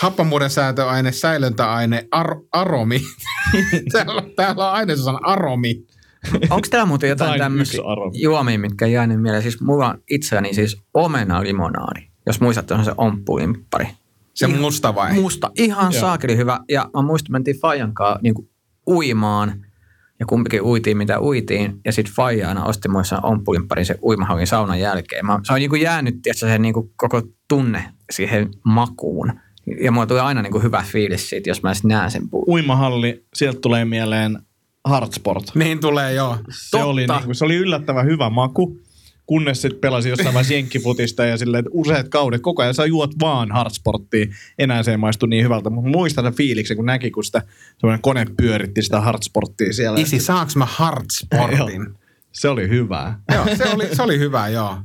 Happamuuden 0.00 0.50
säätöaine, 0.50 1.12
säilöntäaine, 1.12 2.08
ar- 2.10 2.40
aromi. 2.52 3.00
täällä, 3.92 4.22
täällä 4.36 4.68
on 4.68 4.74
ainesosan 4.74 5.24
aromi. 5.24 5.86
onko 6.50 6.66
täällä 6.70 6.86
muuten 6.86 7.08
jotain 7.10 7.40
tämmöisiä 7.40 7.80
juomia, 8.12 8.58
mitkä 8.58 8.84
on 8.84 8.92
jäänyt 8.92 9.22
mieleen? 9.22 9.42
Siis 9.42 9.60
mulla 9.60 9.88
on 9.88 10.02
itselläni 10.10 10.54
siis 10.54 10.82
omena 10.94 11.42
limonaadi. 11.42 12.00
Jos 12.26 12.40
muistatte, 12.40 12.74
on 12.74 12.84
se 12.84 12.92
omppulimppari. 12.96 13.88
Se 14.34 14.46
musta 14.46 14.94
vai? 14.94 15.14
Musta. 15.14 15.50
Ihan 15.58 15.92
Joo. 15.92 16.00
saakeli 16.00 16.36
hyvä. 16.36 16.60
Ja 16.68 16.90
mä 16.94 17.02
muistan, 17.02 17.32
mentiin 17.32 17.60
Fajan 17.60 17.94
kanssa 17.94 18.18
niin 18.22 18.34
uimaan. 18.86 19.66
Ja 20.20 20.26
kumpikin 20.26 20.62
uitiin, 20.62 20.96
mitä 20.96 21.20
uitiin. 21.20 21.80
Ja 21.84 21.92
sitten 21.92 22.14
Faija 22.14 22.48
aina 22.48 22.64
osti 22.64 22.88
muissa 22.88 23.20
omppulimpparin 23.22 23.86
se 23.86 23.98
uimahallin 24.02 24.46
saunan 24.46 24.80
jälkeen. 24.80 25.26
Mä, 25.26 25.40
se 25.42 25.52
on 25.52 25.58
niin 25.58 25.70
kuin 25.70 25.82
jäänyt 25.82 26.22
tietysti, 26.22 26.46
se 26.46 26.58
niin 26.58 26.74
kuin 26.74 26.90
koko 26.96 27.22
tunne 27.48 27.84
siihen 28.10 28.50
makuun. 28.64 29.32
Ja 29.80 29.92
mulla 29.92 30.06
tuli 30.06 30.20
aina 30.20 30.42
niin 30.42 30.52
kuin 30.52 30.62
hyvä 30.62 30.84
fiilis 30.86 31.28
siitä, 31.30 31.50
jos 31.50 31.62
mä 31.62 31.68
edes 31.68 31.84
näen 31.84 32.10
sen 32.10 32.28
puun. 32.28 32.44
Uimahalli, 32.48 33.24
sieltä 33.34 33.60
tulee 33.60 33.84
mieleen 33.84 34.38
Hardsport. 34.84 35.44
Niin 35.54 35.80
tulee, 35.80 36.12
joo. 36.14 36.36
Se 36.50 36.76
oli, 36.76 37.06
Totta. 37.06 37.18
niin 37.20 37.26
kuin, 37.26 37.34
se 37.34 37.44
oli 37.44 37.56
yllättävän 37.56 38.06
hyvä 38.06 38.30
maku, 38.30 38.80
kunnes 39.30 39.62
sitten 39.62 39.80
pelasi 39.80 40.08
jossain 40.08 40.34
vaiheessa 40.34 40.54
jenkkifutista 40.54 41.24
ja 41.24 41.36
silleen, 41.36 41.58
että 41.58 41.70
useat 41.72 42.08
kaudet 42.08 42.42
koko 42.42 42.62
ajan 42.62 42.74
sä 42.74 42.84
juot 42.84 43.10
vaan 43.20 43.52
hardsporttia. 43.52 44.26
Enää 44.58 44.82
se 44.82 44.90
ei 44.90 44.96
maistu 44.96 45.26
niin 45.26 45.44
hyvältä, 45.44 45.70
mutta 45.70 45.90
muistan 45.90 46.24
sen 46.24 46.34
fiiliksen, 46.34 46.76
kun 46.76 46.86
näki, 46.86 47.10
kun 47.10 47.24
sitä 47.24 47.42
semmoinen 47.78 48.02
kone 48.02 48.26
pyöritti 48.36 48.82
sitä 48.82 49.00
hardsporttia 49.00 49.72
siellä. 49.72 50.00
Isi, 50.00 50.18
saaks 50.18 50.56
mä 50.56 50.66
hardsportin? 50.66 51.86
Se 52.32 52.48
oli 52.48 52.68
hyvää. 52.68 53.20
joo, 53.34 53.44
se 53.56 53.68
oli, 53.68 53.96
se 53.96 54.02
oli 54.02 54.18
hyvä, 54.18 54.48
joo. 54.48 54.78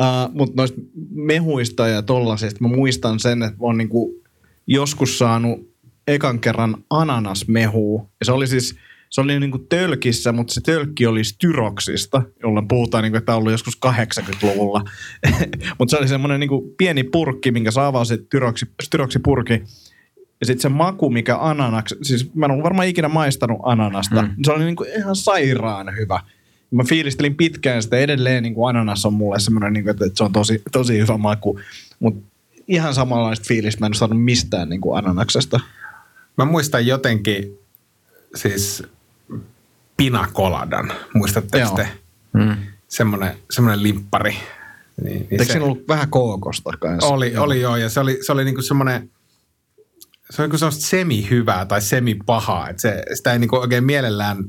Uh, 0.00 0.34
mutta 0.34 0.54
noista 0.56 0.80
mehuista 1.10 1.88
ja 1.88 2.02
tollasista 2.02 2.58
mä 2.60 2.68
muistan 2.68 3.20
sen, 3.20 3.42
että 3.42 3.56
mä 3.56 3.66
oon 3.66 3.78
niinku 3.78 4.22
joskus 4.66 5.18
saanut 5.18 5.70
ekan 6.06 6.40
kerran 6.40 6.76
ananasmehua. 6.90 8.06
Ja 8.20 8.26
se 8.26 8.32
oli 8.32 8.46
siis, 8.46 8.76
se 9.10 9.20
oli 9.20 9.40
niinku 9.40 9.58
tölkissä, 9.58 10.32
mutta 10.32 10.54
se 10.54 10.60
tölkki 10.60 11.06
oli 11.06 11.24
styroksista, 11.24 12.22
jolla 12.42 12.62
puhutaan, 12.68 13.02
niinku, 13.02 13.16
että 13.16 13.26
tämä 13.26 13.36
on 13.36 13.40
ollut 13.40 13.52
joskus 13.52 13.78
80-luvulla. 13.86 14.84
mutta 15.78 15.90
se 15.90 15.96
oli 15.96 16.08
semmoinen 16.08 16.40
niinku 16.40 16.74
pieni 16.78 17.04
purkki, 17.04 17.50
minkä 17.50 17.70
saa 17.70 17.86
avaa 17.86 18.04
se 18.04 18.16
styroksi, 18.16 18.66
styroksipurki. 18.82 19.62
Ja 20.40 20.46
sitten 20.46 20.62
se 20.62 20.68
maku, 20.68 21.10
mikä 21.10 21.38
ananaksi, 21.38 21.96
siis 22.02 22.34
mä 22.34 22.46
en 22.46 22.50
ollut 22.50 22.64
varmaan 22.64 22.88
ikinä 22.88 23.08
maistanut 23.08 23.58
ananasta, 23.62 24.22
Mm. 24.22 24.28
mm. 24.28 24.34
se 24.44 24.52
oli 24.52 24.64
niinku 24.64 24.84
ihan 24.98 25.16
sairaan 25.16 25.96
hyvä. 25.96 26.20
Mä 26.70 26.84
fiilistelin 26.84 27.34
pitkään 27.34 27.82
sitä 27.82 27.96
edelleen, 27.96 28.42
niin 28.42 28.54
kuin 28.54 28.68
ananas 28.68 29.06
on 29.06 29.12
mulle 29.12 29.40
semmoinen, 29.40 29.72
niin 29.72 29.84
kuin, 29.84 29.90
että 29.90 30.04
se 30.14 30.24
on 30.24 30.32
tosi, 30.32 30.62
tosi 30.72 30.98
hyvä 30.98 31.16
maku. 31.16 31.60
Mutta 32.00 32.20
ihan 32.68 32.94
samanlaista 32.94 33.44
fiilistä 33.48 33.80
mä 33.80 33.86
en 33.86 33.94
saanut 33.94 34.24
mistään 34.24 34.68
niin 34.68 34.80
kuin 34.80 34.98
ananaksesta. 34.98 35.60
Mä 36.36 36.44
muistan 36.44 36.86
jotenkin 36.86 37.58
siis 38.34 38.82
pinakoladan. 40.00 40.92
Muistatteko 41.14 41.66
Joo. 41.66 41.76
te? 41.76 41.88
Mm. 42.32 42.56
Semmoinen, 42.88 43.36
semmoinen 43.50 43.82
limppari. 43.82 44.30
Niin, 45.04 45.18
niin 45.20 45.26
Eikö 45.30 45.44
siinä 45.44 45.64
ollut 45.64 45.88
vähän 45.88 46.10
kookosta 46.10 46.70
kanssa? 46.80 47.08
oli, 47.08 47.36
oli 47.36 47.60
joo, 47.60 47.76
ja 47.76 47.88
se 47.88 48.00
oli, 48.00 48.18
se 48.26 48.32
oli 48.32 48.44
niinku 48.44 48.62
semmoinen, 48.62 49.10
se 50.30 50.42
on 50.42 50.46
joku 50.46 50.58
semmoista 50.58 50.86
semi-hyvää 50.86 51.66
tai 51.66 51.82
semi-pahaa. 51.82 52.68
Että 52.68 52.82
se, 52.82 53.02
sitä 53.14 53.32
ei 53.32 53.38
niinku 53.38 53.56
oikein 53.56 53.84
mielellään 53.84 54.44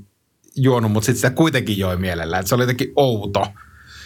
juonut, 0.56 0.92
mutta 0.92 1.06
sitten 1.06 1.18
sitä 1.18 1.30
kuitenkin 1.30 1.78
joi 1.78 1.98
mielellään. 1.98 2.40
Että 2.40 2.50
se 2.50 2.56
oli 2.56 2.64
jotenkin 2.64 2.94
outo. 2.96 3.48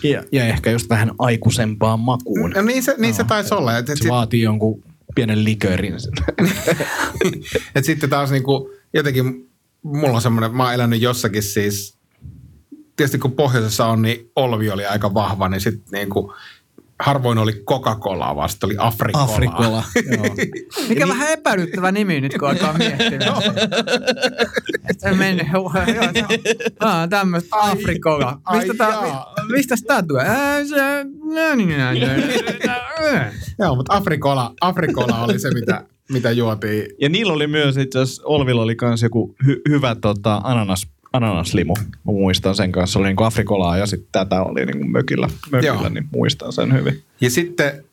Ja, 0.04 0.24
ja 0.32 0.46
ehkä 0.46 0.72
just 0.72 0.90
vähän 0.90 1.12
aikuisempaan 1.20 2.00
makuun. 2.00 2.52
No 2.56 2.62
niin 2.62 2.84
se, 2.84 2.96
niin 2.98 3.14
se 3.14 3.24
taisi 3.24 3.54
olla. 3.54 3.78
Et, 3.78 3.90
et, 3.90 3.98
Se 3.98 4.02
sit, 4.02 4.12
vaatii 4.12 4.42
jonkun 4.42 4.84
pienen 5.16 5.44
likörin. 5.44 5.94
et 7.76 7.86
sitten 7.86 8.10
taas 8.10 8.32
niinku, 8.32 8.70
jotenkin 8.94 9.50
mulla 9.86 10.16
on 10.16 10.22
semmoinen, 10.22 10.56
mä 10.56 10.64
oon 10.64 10.74
elänyt 10.74 11.02
jossakin 11.02 11.44
siis, 11.44 11.98
tietysti 12.96 13.20
kun 13.20 13.32
pohjoisessa 13.32 13.86
on, 13.86 14.02
niin 14.02 14.32
Olvi 14.36 14.70
oli 14.70 14.86
aika 14.86 15.14
vahva, 15.14 15.50
niin 15.50 15.62
sitten 15.62 15.86
niinku, 15.92 16.34
harvoin 17.00 17.38
oli 17.38 17.54
Coca-Colaa, 17.54 18.48
sitten 18.48 18.68
oli 18.68 18.76
Afrikola. 18.80 19.24
Afrikola. 19.24 19.84
Joo. 20.18 20.36
Mikä 20.90 21.08
vähän 21.08 21.30
epäilyttävä 21.32 21.92
nimi 21.92 22.22
nyt, 22.22 22.36
kun 22.40 22.50
alkaa 22.50 22.74
miettimään. 22.78 23.42
Se 24.98 25.14
meni, 25.14 25.50
joo, 25.54 25.72
joo. 25.96 26.28
Ah, 26.80 27.10
tämmöistä 27.10 27.56
Afrikola. 27.62 28.40
Mistä 28.52 28.74
tää, 28.78 29.02
mi- 29.02 29.52
mistä 29.56 29.76
tää 29.88 30.04
tulee? 30.04 30.26
Niin. 31.56 33.32
Joo, 33.60 33.76
mutta 33.76 33.96
Afrikola, 33.96 34.54
Afrikola 34.62 35.24
oli 35.24 35.40
se, 35.40 35.52
mitä, 35.52 35.84
mitä 36.10 36.32
juotiin. 36.32 36.86
Ja 37.02 37.10
niillä 37.10 37.34
oli 37.34 37.48
myös 37.48 37.78
itse 37.78 38.00
asiassa, 38.00 38.24
Olvilla 38.26 38.62
oli 38.62 38.76
myös 38.82 39.02
joku 39.04 39.36
hy- 39.44 39.62
hyvä 39.70 39.96
tota, 39.96 40.42
ananas, 40.44 40.88
ananaslimu. 41.14 41.74
Mä 41.80 42.12
muistan 42.12 42.56
sen 42.56 42.72
kanssa. 42.72 42.94
Se 42.94 43.00
oli 43.00 43.08
niinku 43.08 43.24
Afrikolaa 43.24 43.78
ja 43.78 43.86
sitten 43.86 44.10
tätä 44.12 44.42
oli 44.44 44.66
niinku 44.66 44.88
mökillä, 44.88 45.30
mökillä 45.52 45.74
Joo. 45.74 45.90
niin 45.90 46.08
muistan 46.12 46.54
sen 46.54 46.74
hyvin. 46.74 47.04
Ja 47.22 47.30
sitten 47.30 47.86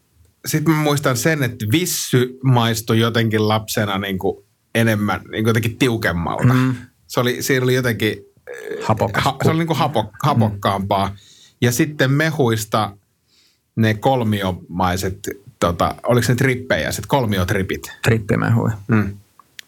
sit 0.47 0.65
mä 0.65 0.75
muistan 0.75 1.17
sen, 1.17 1.43
että 1.43 1.67
vissy 1.73 2.39
maistui 2.45 2.99
jotenkin 2.99 3.49
lapsena 3.49 3.99
niin 3.99 4.19
kuin 4.19 4.45
enemmän, 4.75 5.21
niin 5.21 5.45
kuin 5.45 5.51
jotenkin 5.51 5.77
tiukemmalta. 5.77 6.55
Mm. 6.55 6.75
Se 7.07 7.21
oli, 7.21 7.43
siinä 7.43 7.65
oli 7.65 7.75
jotenkin, 7.75 8.17
Hapokas. 8.83 9.25
ha, 9.25 9.37
se 9.45 9.51
oli 9.51 9.59
niin 9.59 9.67
kuin 9.67 9.79
hapo, 9.79 10.11
hapokkaampaa. 10.23 11.17
Ja 11.61 11.73
sitten 11.73 12.11
mehuista 12.11 12.97
ne 13.77 13.95
kolmiomaiset, 13.95 15.19
tota, 15.63 15.95
oliko 16.07 16.27
se 16.27 16.35
trippejä, 16.35 16.93
sitten 16.93 17.09
kolmiotripit. 17.09 17.93
Trippimehui. 18.03 18.71
Mm. 18.89 19.17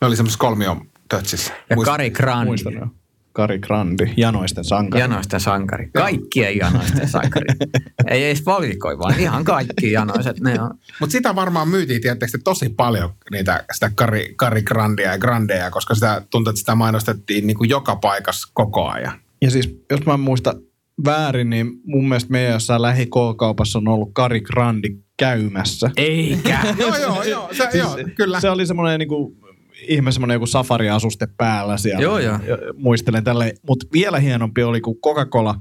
Ne 0.01 0.07
oli 0.07 0.17
semmoisessa 0.17 0.39
kolmiotötsissä. 0.39 1.53
Ja 1.71 1.77
Muist- 1.77 1.85
Kari 1.85 2.11
Grandi. 2.11 2.47
Muistan 2.47 2.73
jo. 2.73 2.87
Kari 3.33 3.59
Grandi, 3.59 4.05
janoisten 4.17 4.65
sankari. 4.65 5.01
Janoisten 5.01 5.41
sankari. 5.41 5.91
Kaikkien 5.95 6.57
janoisten 6.57 7.09
sankari. 7.09 7.47
Ei 8.11 8.25
edes 8.25 8.47
valikoi, 8.47 8.99
vaan 8.99 9.21
ihan 9.21 9.45
kaikki 9.45 9.93
janoiset. 9.93 10.41
Ne 10.41 10.61
on. 10.61 10.71
Mutta 11.01 11.13
sitä 11.13 11.35
varmaan 11.35 11.69
myytiin, 11.69 12.01
tietysti 12.01 12.39
tosi 12.45 12.69
paljon 12.69 13.11
niitä, 13.31 13.65
sitä 13.73 13.91
Kari, 13.95 14.35
Kari 14.37 14.63
Grandia 14.63 15.13
ja 15.13 15.19
Grandeja, 15.19 15.71
koska 15.71 15.95
sitä 15.95 16.23
tuntuu, 16.31 16.51
että 16.51 16.61
sitä 16.61 16.75
mainostettiin 16.75 17.47
niin 17.47 17.57
kuin 17.57 17.71
joka 17.71 17.97
paikassa 17.97 18.51
koko 18.55 18.89
ajan. 18.89 19.21
Ja 19.43 19.51
siis, 19.51 19.79
jos 19.91 20.07
mä 20.07 20.17
muista 20.17 20.55
väärin, 21.05 21.51
niin 21.51 21.73
mun 21.85 22.09
mielestä 22.09 22.33
meidän 22.33 22.53
jossain 22.53 22.83
lähi 22.83 23.09
kaupassa 23.39 23.79
on 23.79 23.89
ollut 23.89 24.11
Kari 24.13 24.41
Grandi 24.41 24.89
käymässä. 25.17 25.91
Eikä. 25.97 26.59
joo, 26.79 26.97
joo, 26.97 27.23
joo, 27.23 27.49
se, 27.53 27.79
joo, 27.79 27.97
kyllä. 28.15 28.41
Se 28.41 28.51
oli 28.51 28.67
semmoinen 28.67 28.99
niinku, 28.99 29.37
ihme 29.89 30.13
semmoinen 30.13 30.35
joku 30.35 30.47
safari-asuste 30.47 31.29
päällä 31.37 31.77
siellä. 31.77 32.03
Joo, 32.03 32.19
joo. 32.19 32.39
Ja 32.47 32.59
Muistelen 32.77 33.25
tälle. 33.25 33.55
Mutta 33.69 33.87
vielä 33.93 34.19
hienompi 34.19 34.63
oli, 34.63 34.81
kun 34.81 34.97
Coca-Cola 34.97 35.55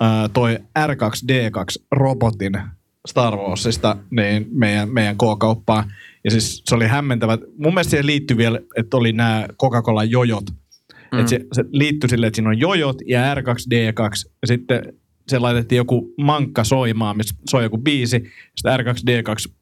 ää, 0.00 0.28
toi 0.28 0.58
R2D2-robotin 0.78 2.60
Star 3.08 3.36
Warsista 3.36 3.96
niin 4.10 4.46
meidän, 4.50 4.88
meidän 4.88 5.16
K-kauppaan. 5.16 5.92
Ja 6.24 6.30
siis 6.30 6.62
se 6.66 6.74
oli 6.74 6.86
hämmentävä. 6.86 7.38
Mun 7.58 7.74
mielestä 7.74 7.90
siihen 7.90 8.06
liittyy 8.06 8.36
vielä, 8.36 8.60
että 8.76 8.96
oli 8.96 9.12
nämä 9.12 9.46
Coca-Cola 9.62 10.04
jojot. 10.04 10.44
Mm. 11.12 11.18
Että 11.18 11.30
se, 11.30 11.40
se 11.52 11.64
liittyi 11.70 12.10
silleen, 12.10 12.28
että 12.28 12.36
siinä 12.36 12.48
on 12.48 12.58
jojot 12.58 12.96
ja 13.06 13.34
R2D2. 13.34 14.30
Ja 14.42 14.46
sitten 14.46 14.82
se 15.28 15.38
laitettiin 15.38 15.76
joku 15.76 16.14
mankka 16.18 16.64
soimaan, 16.64 17.16
missä 17.16 17.34
soi 17.50 17.62
joku 17.62 17.78
biisi. 17.78 18.24
Sitten 18.56 18.80
R2D2 18.80 19.52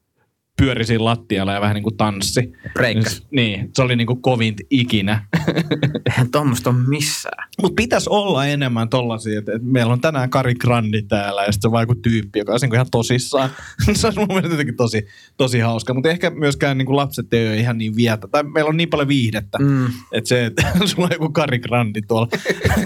pyöri 0.63 0.85
siinä 0.85 1.03
lattialla 1.03 1.53
ja 1.53 1.61
vähän 1.61 1.75
niin 1.75 1.83
kuin 1.83 1.97
tanssi. 1.97 2.53
Breikkas. 2.73 3.23
Niin, 3.31 3.69
se 3.73 3.81
oli 3.81 3.95
niin 3.95 4.07
kuin 4.07 4.21
kovin 4.21 4.55
ikinä. 4.69 5.25
Eihän 6.09 6.31
tuommoista 6.31 6.69
ole 6.69 6.77
missään. 6.87 7.49
Mutta 7.61 7.75
pitäisi 7.75 8.09
olla 8.09 8.45
enemmän 8.45 8.89
tollasia, 8.89 9.39
että, 9.39 9.51
että 9.51 9.67
meillä 9.67 9.93
on 9.93 10.01
tänään 10.01 10.29
Kari 10.29 10.55
Grandi 10.55 11.01
täällä 11.01 11.43
ja 11.43 11.51
sitten 11.51 11.71
se 11.71 11.75
on 11.75 11.81
joku 11.81 11.95
tyyppi, 11.95 12.39
joka 12.39 12.53
niin 12.61 12.73
ihan 12.73 12.87
tosissaan. 12.91 13.49
se 13.93 14.07
on 14.07 14.13
mun 14.17 14.27
mielestä 14.27 14.53
jotenkin 14.53 14.75
tosi, 14.75 15.07
tosi 15.37 15.59
hauska. 15.59 15.93
Mutta 15.93 16.09
ehkä 16.09 16.29
myöskään 16.29 16.77
niin 16.77 16.85
kuin 16.85 16.95
lapset 16.95 17.33
ei 17.33 17.47
ole 17.47 17.57
ihan 17.57 17.77
niin 17.77 17.95
vietä. 17.95 18.27
Tai 18.27 18.43
meillä 18.43 18.69
on 18.69 18.77
niin 18.77 18.89
paljon 18.89 19.07
viihdettä, 19.07 19.57
mm. 19.57 19.85
että 20.11 20.27
se, 20.27 20.45
että 20.45 20.71
sulla 20.85 21.05
on 21.05 21.11
joku 21.13 21.29
Kari 21.29 21.59
Grandi 21.59 22.01
tuolla 22.01 22.27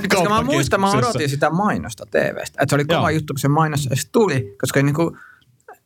Koska 0.10 0.30
mä 0.30 0.42
muistan, 0.42 0.82
mä 0.82 0.92
odotin 0.92 1.30
sitä 1.30 1.50
mainosta 1.50 2.06
TVstä. 2.06 2.64
Että 2.64 2.66
se 2.70 2.76
oli 2.76 2.86
kova 2.86 3.00
Joo. 3.00 3.10
juttu, 3.10 3.34
kun 3.34 3.40
se 3.40 3.48
mainos 3.48 3.88
edes 3.88 4.10
tuli. 4.12 4.56
Koska 4.62 4.84
niinku, 4.84 5.18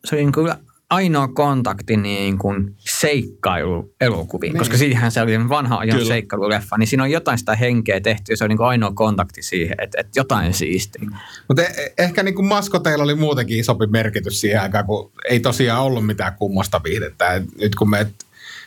se 0.06 0.16
oli 0.16 0.24
niinku 0.24 0.48
ainoa 0.92 1.28
kontakti 1.28 1.98
niin 1.98 2.38
kuin 2.38 2.76
seikkailu 2.78 3.94
elokuviin. 4.02 4.54
Niin. 4.54 4.60
Koska 4.60 4.78
siihenhän 4.78 5.12
se 5.12 5.22
oli 5.22 5.50
vanha 5.50 5.78
ajan 5.78 5.98
Kyllä. 5.98 6.08
seikkailuleffa. 6.08 6.78
Niin 6.78 6.88
siinä 6.88 7.04
on 7.04 7.12
jotain 7.12 7.38
sitä 7.38 7.56
henkeä 7.56 8.02
tehty 8.02 8.34
ja 8.34 8.38
se 8.38 8.44
on 8.44 8.50
niinku 8.50 8.64
ainoa 8.64 8.92
kontakti 8.94 9.42
siihen, 9.42 9.76
että, 9.82 10.02
että 10.02 10.20
jotain 10.20 10.54
siistiä. 10.54 11.10
Mutta 11.48 11.64
e- 11.64 11.94
ehkä 11.98 12.24
niin 12.24 12.36
kuin 12.36 12.46
maskoteilla 12.46 13.04
oli 13.04 13.16
muutenkin 13.16 13.60
isompi 13.60 13.88
merkitys 13.88 14.42
siihen 14.42 14.62
aikaan, 14.62 14.86
kun 14.86 15.12
ei 15.30 15.40
tosiaan 15.40 15.82
ollut 15.82 16.06
mitään 16.06 16.36
kummosta 16.36 16.82
viihdettä. 16.84 17.34
Et 17.34 17.44
nyt 17.58 17.76
kun 17.76 17.90
meet 17.90 18.08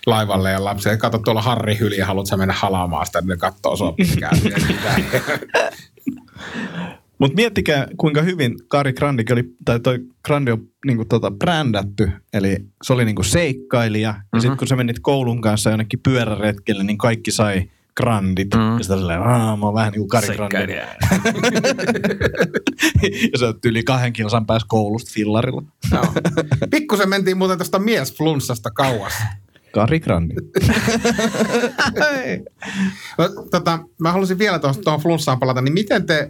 laivalle 0.06 0.50
ja 0.50 0.64
lapsi, 0.64 0.88
kato 0.98 1.18
tuolla 1.18 1.42
Harri 1.42 1.78
Hyliä, 1.78 2.06
haluatko 2.06 2.28
sä 2.28 2.36
mennä 2.36 2.54
halaamaan 2.54 3.06
sitä, 3.06 3.20
niin 3.20 3.28
ne 3.28 3.36
katsoo 3.36 3.76
sua 3.76 3.92
pitkään. 3.92 4.38
Mutta 7.18 7.36
miettikää, 7.36 7.86
kuinka 7.96 8.22
hyvin 8.22 8.54
Kari 8.68 8.92
Grandikin 8.92 9.32
oli, 9.32 9.44
tai 9.64 9.80
toi 9.80 9.98
Grandi 10.24 10.50
on 10.50 10.68
niinku 10.86 11.04
tota 11.04 11.30
brändätty. 11.30 12.10
Eli 12.32 12.56
se 12.82 12.92
oli 12.92 13.04
niinku 13.04 13.22
seikkailija. 13.22 14.12
Mm-hmm. 14.12 14.28
Ja 14.32 14.40
sitten 14.40 14.56
kun 14.56 14.68
sä 14.68 14.76
menit 14.76 14.98
koulun 15.02 15.40
kanssa 15.40 15.70
jonnekin 15.70 16.00
pyöräretkelle, 16.02 16.84
niin 16.84 16.98
kaikki 16.98 17.30
sai 17.30 17.70
Grandit. 17.96 18.54
Mm. 18.54 18.76
Ja 18.76 18.82
sitä 18.82 18.96
silleen, 18.96 19.20
aah, 19.20 19.58
mä 19.58 19.66
oon 19.66 19.74
vähän 19.74 19.92
niin 19.92 20.00
kuin 20.00 20.08
Kari 20.08 20.36
Grandi. 20.36 20.72
Ja 23.32 23.38
sä 23.38 23.46
oot 23.46 23.64
yli 23.64 23.82
kahden 23.82 24.12
kilsan 24.12 24.46
päässä 24.46 24.66
koulusta 24.68 25.10
fillarilla. 25.14 25.62
Joo. 25.92 26.04
Pikkusen 26.70 27.08
mentiin 27.08 27.38
muuten 27.38 27.58
tuosta 27.58 27.78
miesflunssasta 27.78 28.70
kauas. 28.70 29.12
Kari 29.72 30.00
Grandi. 30.00 30.34
No, 33.18 33.28
tota, 33.50 33.78
mä 34.00 34.12
haluaisin 34.12 34.38
vielä 34.38 34.58
tuohon 34.58 35.00
flunssaan 35.00 35.38
palata, 35.38 35.62
niin 35.62 35.74
miten 35.74 36.06
te, 36.06 36.28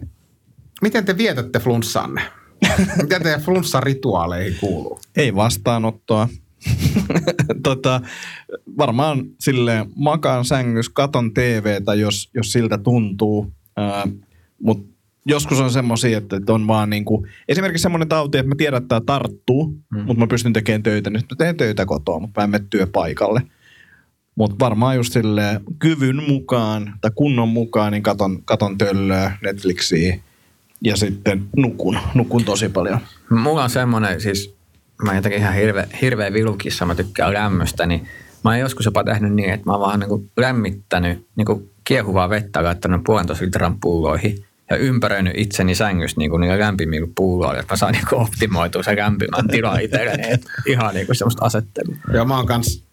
miten 0.81 1.05
te 1.05 1.17
vietätte 1.17 1.59
flunssaanne? 1.59 2.21
Mitä 3.01 3.19
teidän 3.19 3.41
flunssarituaaleihin 3.41 4.57
kuuluu? 4.59 4.99
Ei 5.15 5.35
vastaanottoa. 5.35 6.29
tota, 7.63 8.01
varmaan 8.77 9.25
silleen 9.39 9.85
makaan 9.95 10.45
sängys, 10.45 10.89
katon 10.89 11.33
TVtä, 11.33 11.93
jos, 11.93 12.29
jos 12.33 12.51
siltä 12.51 12.77
tuntuu. 12.77 13.53
Mutta 14.59 14.95
joskus 15.25 15.59
on 15.59 15.71
semmoisia, 15.71 16.17
että, 16.17 16.39
on 16.49 16.67
vaan 16.67 16.89
niinku, 16.89 17.27
esimerkiksi 17.47 17.81
semmoinen 17.81 18.07
tauti, 18.07 18.37
että 18.37 18.49
mä 18.49 18.55
tiedän, 18.57 18.77
että 18.77 18.87
tämä 18.87 19.01
tarttuu, 19.05 19.67
mm. 19.67 19.99
mutta 19.99 20.19
mä 20.19 20.27
pystyn 20.27 20.53
tekemään 20.53 20.83
töitä, 20.83 21.09
niin 21.09 21.23
mä 21.31 21.35
teen 21.37 21.57
töitä 21.57 21.85
kotoa, 21.85 22.19
mutta 22.19 22.41
mä 22.41 22.43
en 22.43 22.49
mene 22.49 22.65
työpaikalle. 22.69 23.41
Mutta 24.35 24.55
varmaan 24.59 24.95
just 24.95 25.13
silleen 25.13 25.61
kyvyn 25.79 26.23
mukaan 26.27 26.93
tai 27.01 27.11
kunnon 27.15 27.49
mukaan, 27.49 27.91
niin 27.91 28.03
katon, 28.03 28.43
katon 28.43 28.77
töllöä, 28.77 29.37
Netflixiä 29.43 30.19
ja 30.81 30.95
sitten 30.95 31.45
nukun, 31.55 31.99
nukun 32.13 32.45
tosi 32.45 32.69
paljon. 32.69 32.99
Mulla 33.29 33.63
on 33.63 33.69
semmoinen, 33.69 34.21
siis 34.21 34.55
mä 35.03 35.15
jotenkin 35.15 35.41
ihan 35.41 35.53
hirveä, 35.53 35.87
hirveä 36.01 36.33
vilukissa, 36.33 36.85
mä 36.85 36.95
tykkään 36.95 37.33
lämmöstä, 37.33 37.85
niin 37.85 38.07
mä 38.43 38.49
oon 38.49 38.59
joskus 38.59 38.85
jopa 38.85 39.03
tehnyt 39.03 39.33
niin, 39.33 39.49
että 39.49 39.65
mä 39.65 39.71
oon 39.71 39.81
vaan 39.81 39.99
niin 39.99 40.31
lämmittänyt 40.37 41.27
niin 41.35 41.71
kiehuvaa 41.83 42.29
vettä 42.29 42.63
laittanut 42.63 43.03
puolentoista 43.03 43.45
litran 43.45 43.79
pulloihin 43.79 44.45
ja 44.69 44.77
ympäröinyt 44.77 45.33
itseni 45.37 45.75
sängyssä 45.75 46.17
niin 46.17 46.31
niillä 46.41 46.59
lämpimillä 46.59 47.07
pulloilla, 47.15 47.59
että 47.59 47.73
mä 47.73 47.77
saan 47.77 47.93
niin 47.93 48.13
optimoitua 48.13 48.83
se 48.83 48.95
lämpimän 48.95 49.47
tila 49.47 49.79
itselleni. 49.79 50.23
Et 50.31 50.45
Ihan 50.65 50.93
niin 50.93 51.05
kuin 51.05 51.15
semmoista 51.15 51.45
asettelua. 51.45 51.95
Joo, 52.13 52.25
mä 52.25 52.37
oon 52.37 52.45
kans 52.45 52.83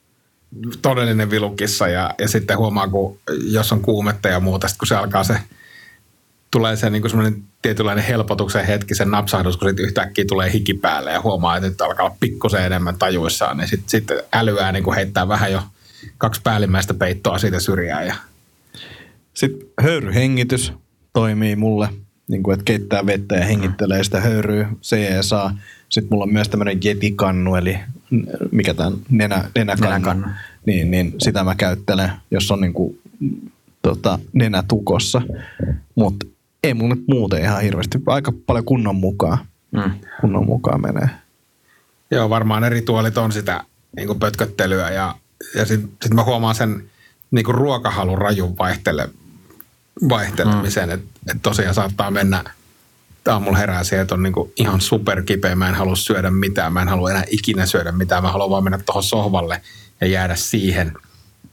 todellinen 0.82 1.30
vilukissa 1.30 1.88
ja, 1.88 2.14
ja 2.18 2.28
sitten 2.28 2.58
huomaa, 2.58 2.88
kun 2.88 3.18
jos 3.44 3.72
on 3.72 3.80
kuumetta 3.80 4.28
ja 4.28 4.40
muuta, 4.40 4.68
sit 4.68 4.78
kun 4.78 4.88
se 4.88 4.96
alkaa 4.96 5.24
se, 5.24 5.36
tulee 6.52 6.76
se 6.76 6.90
niin 6.90 7.10
semmoinen 7.10 7.42
tietynlainen 7.62 8.04
helpotuksen 8.04 8.66
hetki, 8.66 8.94
sen 8.94 9.10
napsahdus, 9.10 9.56
kun 9.56 9.68
sitten 9.68 9.84
yhtäkkiä 9.84 10.24
tulee 10.28 10.52
hiki 10.52 10.74
päälle 10.74 11.12
ja 11.12 11.22
huomaa, 11.22 11.56
että 11.56 11.68
nyt 11.68 11.80
alkaa 11.80 12.06
olla 12.06 12.16
pikkusen 12.20 12.64
enemmän 12.64 12.98
tajuissaan, 12.98 13.56
niin 13.56 13.68
sitten 13.68 13.88
sit 13.88 14.08
älyää 14.32 14.72
niin 14.72 14.84
kuin 14.84 14.94
heittää 14.94 15.28
vähän 15.28 15.52
jo 15.52 15.62
kaksi 16.18 16.40
päällimmäistä 16.44 16.94
peittoa 16.94 17.38
siitä 17.38 17.60
syrjään. 17.60 18.06
Ja, 18.06 18.14
Sitten 19.34 19.68
höyryhengitys 19.82 20.72
toimii 21.12 21.56
mulle, 21.56 21.88
niin 22.28 22.42
kuin, 22.42 22.54
että 22.54 22.64
keittää 22.64 23.06
vettä 23.06 23.34
ja 23.34 23.44
hengittelee 23.44 24.04
sitä 24.04 24.20
höyryä, 24.20 24.68
CSA. 24.82 25.50
Sitten 25.88 26.08
mulla 26.10 26.24
on 26.24 26.32
myös 26.32 26.48
tämmöinen 26.48 26.78
jetikannu, 26.84 27.54
eli 27.54 27.78
mikä 28.50 28.74
tämä 28.74 28.92
nenä, 29.10 29.50
nenäkannu. 29.54 29.90
Nenäkannu. 29.90 30.26
Niin, 30.66 30.90
niin 30.90 31.14
sitä 31.18 31.44
mä 31.44 31.54
käyttelen, 31.54 32.12
jos 32.30 32.50
on 32.50 32.60
niin 32.60 32.72
kuin, 32.72 32.98
tota, 33.82 34.18
nenä 34.32 34.62
tukossa. 34.68 35.22
Mutta 35.94 36.26
ei 36.62 36.74
mun 36.74 36.90
nyt 36.90 37.04
muuten 37.08 37.42
ihan 37.42 37.62
hirveästi. 37.62 37.98
Aika 38.06 38.32
paljon 38.46 38.64
kunnon 38.64 38.96
mukaan. 38.96 39.38
Mm. 39.70 39.90
Kunnon 40.20 40.46
mukaan 40.46 40.80
menee. 40.80 41.08
Joo, 42.10 42.30
varmaan 42.30 42.64
eri 42.64 42.82
tuolit 42.82 43.18
on 43.18 43.32
sitä 43.32 43.64
niin 43.96 44.06
kuin 44.06 44.18
pötköttelyä 44.18 44.90
ja, 44.90 45.14
ja 45.54 45.66
sitten 45.66 45.90
sit 46.02 46.14
mä 46.14 46.24
huomaan 46.24 46.54
sen 46.54 46.84
niin 47.30 47.44
kuin 47.44 47.54
ruokahalun 47.54 48.18
rajun 48.18 48.58
vaihtele, 48.58 49.08
vaihtelemisen, 50.08 50.88
mm. 50.88 50.94
että 50.94 51.32
et 51.32 51.42
tosiaan 51.42 51.74
saattaa 51.74 52.10
mennä 52.10 52.44
aamulla 53.28 53.58
herää 53.58 53.84
siihen, 53.84 54.02
että 54.02 54.14
on 54.14 54.22
niin 54.22 54.32
kuin 54.32 54.52
ihan 54.56 54.80
superkipeä, 54.80 55.54
mä 55.54 55.68
en 55.68 55.74
halua 55.74 55.96
syödä 55.96 56.30
mitään, 56.30 56.72
mä 56.72 56.82
en 56.82 56.88
halua 56.88 57.10
enää 57.10 57.24
ikinä 57.30 57.66
syödä 57.66 57.92
mitään, 57.92 58.22
mä 58.22 58.32
haluan 58.32 58.50
vaan 58.50 58.64
mennä 58.64 58.78
tuohon 58.86 59.02
sohvalle 59.02 59.62
ja 60.00 60.06
jäädä 60.06 60.36
siihen. 60.36 60.92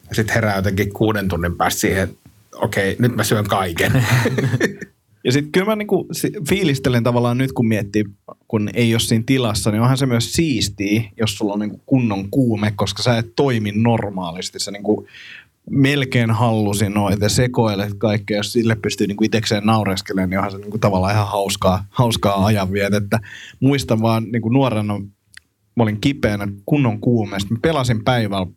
Ja 0.09 0.15
sitten 0.15 0.33
herää 0.35 0.55
jotenkin 0.55 0.93
kuuden 0.93 1.27
tunnin 1.27 1.57
päästä 1.57 1.79
siihen, 1.79 2.03
että 2.03 2.29
okei, 2.55 2.95
nyt 2.99 3.15
mä 3.15 3.23
syön 3.23 3.47
kaiken. 3.47 3.91
Ja 5.23 5.31
sitten 5.31 5.51
kyllä 5.51 5.65
mä 5.65 5.75
niinku 5.75 6.07
fiilistelen 6.49 7.03
tavallaan 7.03 7.37
nyt, 7.37 7.51
kun 7.51 7.67
miettii, 7.67 8.03
kun 8.47 8.69
ei 8.73 8.93
ole 8.93 8.99
siinä 8.99 9.23
tilassa, 9.25 9.71
niin 9.71 9.81
onhan 9.81 9.97
se 9.97 10.05
myös 10.05 10.33
siistiä, 10.33 11.03
jos 11.17 11.35
sulla 11.37 11.53
on 11.53 11.59
niinku 11.59 11.81
kunnon 11.85 12.29
kuume, 12.31 12.73
koska 12.75 13.03
sä 13.03 13.17
et 13.17 13.33
toimi 13.35 13.71
normaalisti. 13.71 14.59
Sä 14.59 14.71
niinku 14.71 15.07
melkein 15.69 16.31
hallusi 16.31 16.89
noita 16.89 17.25
ja 17.25 17.29
sekoilet 17.29 17.93
kaikkea, 17.97 18.37
jos 18.37 18.53
sille 18.53 18.75
pystyy 18.75 19.07
niinku 19.07 19.23
itsekseen 19.23 19.65
naureskelemaan, 19.65 20.29
niin 20.29 20.37
onhan 20.37 20.51
se 20.51 20.57
niinku 20.57 20.77
tavallaan 20.77 21.13
ihan 21.13 21.27
hauskaa, 21.27 21.85
hauskaa 21.89 22.45
ajanvietettä. 22.45 23.19
Muistan 23.59 24.01
vaan 24.01 24.23
niinku 24.31 24.49
nuorena, 24.49 24.99
mä 25.75 25.83
olin 25.83 26.01
kipeänä 26.01 26.47
kunnon 26.65 26.99
kuumeesta. 26.99 27.53
Mä 27.53 27.59
pelasin 27.61 28.03
päivällä 28.03 28.47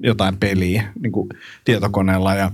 jotain 0.00 0.36
peliä 0.36 0.92
niinku 1.00 1.28
tietokoneella 1.64 2.34
ja 2.34 2.52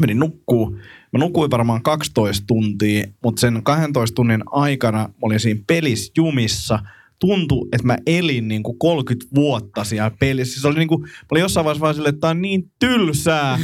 menin 0.00 0.18
nukkuu. 0.18 0.78
Mä 1.12 1.18
nukuin 1.18 1.50
varmaan 1.50 1.82
12 1.82 2.44
tuntia, 2.46 3.06
mutta 3.22 3.40
sen 3.40 3.62
12 3.62 4.14
tunnin 4.14 4.42
aikana 4.46 4.98
mä 4.98 5.14
olin 5.22 5.40
siinä 5.40 5.60
pelissä 5.66 6.12
jumissa. 6.16 6.78
Tuntui, 7.18 7.68
että 7.72 7.86
mä 7.86 7.96
elin 8.06 8.48
niin 8.48 8.62
kuin 8.62 8.78
30 8.78 9.26
vuotta 9.34 9.84
siellä 9.84 10.10
pelissä. 10.20 10.60
Se 10.60 10.68
oli 10.68 10.78
niin 10.78 10.88
kuin, 10.88 11.00
mä 11.00 11.08
olin 11.30 11.40
jossain 11.40 11.64
vaiheessa 11.64 11.80
vaan 11.80 11.94
silleen, 11.94 12.14
että 12.14 12.20
tää 12.20 12.30
on 12.30 12.42
niin 12.42 12.70
tylsää. 12.78 13.58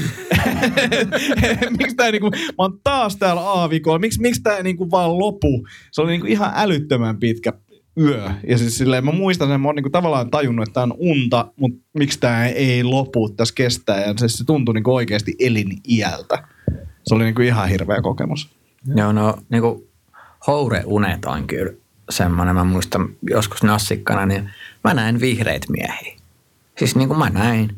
miksi 1.78 1.96
tää 1.96 2.10
niin 2.10 2.20
kuin, 2.20 2.32
mä 2.32 2.54
oon 2.58 2.80
taas 2.84 3.16
täällä 3.16 3.42
aavikolla. 3.42 3.98
Miksi, 3.98 4.20
miksi 4.20 4.42
tää 4.42 4.62
niin 4.62 4.76
kuin 4.76 4.90
vaan 4.90 5.18
lopu? 5.18 5.66
Se 5.92 6.00
oli 6.00 6.10
niin 6.10 6.20
kuin 6.20 6.32
ihan 6.32 6.52
älyttömän 6.54 7.18
pitkä 7.18 7.52
yö. 8.00 8.30
Ja 8.48 8.58
siis 8.58 8.78
silleen, 8.78 9.04
mä 9.04 9.12
muistan 9.12 9.48
sen, 9.48 9.60
mä 9.60 9.68
oon 9.68 9.74
niinku 9.74 9.90
tavallaan 9.90 10.30
tajunnut, 10.30 10.68
että 10.68 10.74
tää 10.74 10.82
on 10.82 10.94
unta, 10.98 11.52
mutta 11.56 11.78
miksi 11.98 12.20
tää 12.20 12.48
ei 12.48 12.84
lopu, 12.84 13.28
tässä 13.28 13.54
kestää. 13.54 14.00
Ja 14.00 14.14
se, 14.16 14.28
se 14.28 14.44
tuntui 14.44 14.74
niinku 14.74 14.94
oikeasti 14.94 15.34
eliniältä. 15.38 16.48
Se 17.08 17.14
oli 17.14 17.24
niinku 17.24 17.42
ihan 17.42 17.68
hirveä 17.68 18.02
kokemus. 18.02 18.50
Joo, 18.94 19.12
no 19.12 19.38
niin 19.50 19.62
kuin 19.62 19.88
houreunet 20.46 21.24
on 21.24 21.46
kyllä 21.46 21.72
semmoinen. 22.10 22.54
Mä 22.54 22.64
muistan 22.64 23.08
joskus 23.30 23.62
nassikkana, 23.62 24.26
niin 24.26 24.50
mä 24.84 24.94
näin 24.94 25.20
vihreitä 25.20 25.66
miehiä. 25.70 26.16
Siis 26.78 26.96
niin 26.96 27.08
kuin 27.08 27.18
mä 27.18 27.30
näin. 27.30 27.76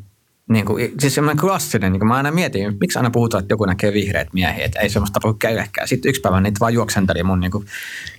Niin 0.49 0.65
kuin, 0.65 0.93
siis 0.99 1.15
semmoinen 1.15 1.41
klassinen, 1.41 1.91
niin 1.91 1.99
kuin 1.99 2.07
mä 2.07 2.15
aina 2.15 2.31
mietin, 2.31 2.77
miksi 2.79 2.99
aina 2.99 3.09
puhutaan, 3.09 3.41
että 3.43 3.53
joku 3.53 3.65
näkee 3.65 3.93
vihreät 3.93 4.33
miehiä, 4.33 4.65
että 4.65 4.79
ei 4.79 4.89
semmoista 4.89 5.19
voi 5.23 5.33
kellekään. 5.39 5.87
Sitten 5.87 6.09
yksi 6.09 6.21
päivä 6.21 6.41
niitä 6.41 6.59
vaan 6.59 6.73
juoksenteli 6.73 7.23
mun 7.23 7.39
niin 7.39 7.51
kuin 7.51 7.65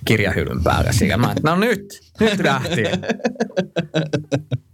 kirjahyllyn 0.05 0.63
päällä. 0.63 0.91
Siinä 0.91 1.17
mä 1.17 1.31
että 1.31 1.49
no 1.49 1.55
nyt, 1.55 2.11
nyt 2.19 2.39
lähti. 2.43 2.83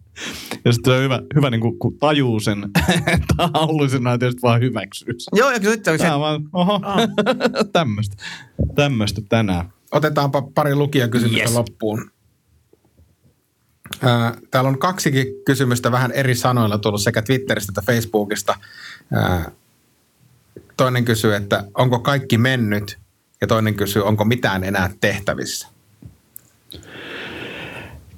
Ja 0.65 0.73
sitten 0.73 0.93
on 0.93 1.01
hyvä, 1.03 1.19
hyvä 1.35 1.49
niinku, 1.49 1.71
kun 1.71 1.97
tajuu 1.99 2.39
sen 2.39 2.61
taullisena, 3.37 4.13
että 4.13 4.19
tietysti 4.19 4.41
vaan 4.41 4.61
hyväksyy 4.61 5.13
sen. 5.17 5.37
Joo, 5.37 5.51
ja 5.51 5.59
sitten 5.61 5.99
se, 5.99 6.03
Tää 6.03 6.15
on 6.15 6.21
vaan, 6.21 6.41
oho, 6.53 6.79
tämmöistä. 7.73 8.15
Tämmöistä 8.75 9.21
tänään. 9.29 9.73
Otetaanpa 9.91 10.41
pari 10.41 10.75
lukijakysymystä 10.75 11.39
Yes. 11.43 11.53
loppuun. 11.55 12.11
Ää, 14.01 14.33
Täällä 14.51 14.67
on 14.67 14.79
kaksikin 14.79 15.27
kysymystä 15.45 15.91
vähän 15.91 16.11
eri 16.11 16.35
sanoilla 16.35 16.77
tullut 16.77 17.01
sekä 17.01 17.21
Twitteristä 17.21 17.71
että 17.71 17.93
Facebookista. 17.93 18.55
Toinen 20.77 21.05
kysyy, 21.05 21.35
että 21.35 21.63
onko 21.73 21.99
kaikki 21.99 22.37
mennyt 22.37 22.99
ja 23.41 23.47
toinen 23.47 23.75
kysyy, 23.75 24.03
onko 24.05 24.25
mitään 24.25 24.63
enää 24.63 24.89
tehtävissä. 25.01 25.67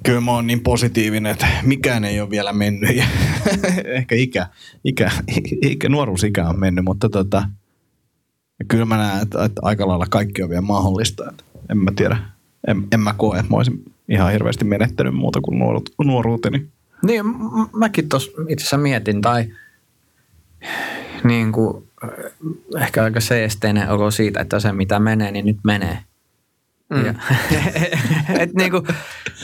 Kyllä 0.06 0.22
mä 0.22 0.32
oon 0.32 0.48
niin 0.48 0.62
positiivinen, 0.64 1.32
että 1.32 1.48
mikään 1.64 2.04
ei 2.04 2.22
ole 2.22 2.30
vielä 2.30 2.54
mennyt. 2.54 2.90
Ehkä 3.86 4.16
ikä, 4.16 4.48
ikä, 4.84 5.12
ikä, 5.62 5.90
nuoruusikä 5.90 6.48
on 6.48 6.60
mennyt, 6.60 6.86
mutta 6.86 7.10
tota, 7.10 7.44
kyllä 8.68 8.86
mä 8.86 8.98
näen, 8.98 9.22
että, 9.22 9.46
että 9.46 9.62
aika 9.64 9.88
lailla 9.88 10.06
kaikki 10.10 10.44
on 10.44 10.50
vielä 10.50 10.62
mahdollista. 10.62 11.30
Että 11.30 11.44
en 11.70 11.78
mä 11.78 11.92
tiedä, 11.96 12.18
en, 12.68 12.88
en 12.92 13.00
mä 13.00 13.14
koe, 13.18 13.40
että 13.40 13.52
mä 13.52 13.58
olisin 13.58 13.84
ihan 14.10 14.32
hirveästi 14.32 14.66
menettänyt 14.66 15.14
muuta 15.14 15.42
kuin 15.42 15.60
nuoruut, 15.60 15.90
nuoruuteni. 16.04 16.68
Niin, 17.04 17.26
mäkin 17.74 18.10
tuossa 18.10 18.32
itse 18.50 18.64
asiassa 18.64 18.78
mietin, 18.78 19.22
tai 19.22 19.46
niin 21.24 21.52
kuin, 21.52 21.84
äh, 22.04 22.84
ehkä 22.84 23.04
aika 23.04 23.20
seesteinen 23.20 23.90
olo 23.90 24.12
siitä, 24.12 24.40
että 24.40 24.60
se 24.60 24.72
mitä 24.72 25.00
menee, 25.00 25.32
niin 25.32 25.46
nyt 25.46 25.58
menee. 25.64 25.98
Mm. 26.92 27.06
Ja, 27.06 27.14
et 28.40 28.54
niinku, 28.54 28.78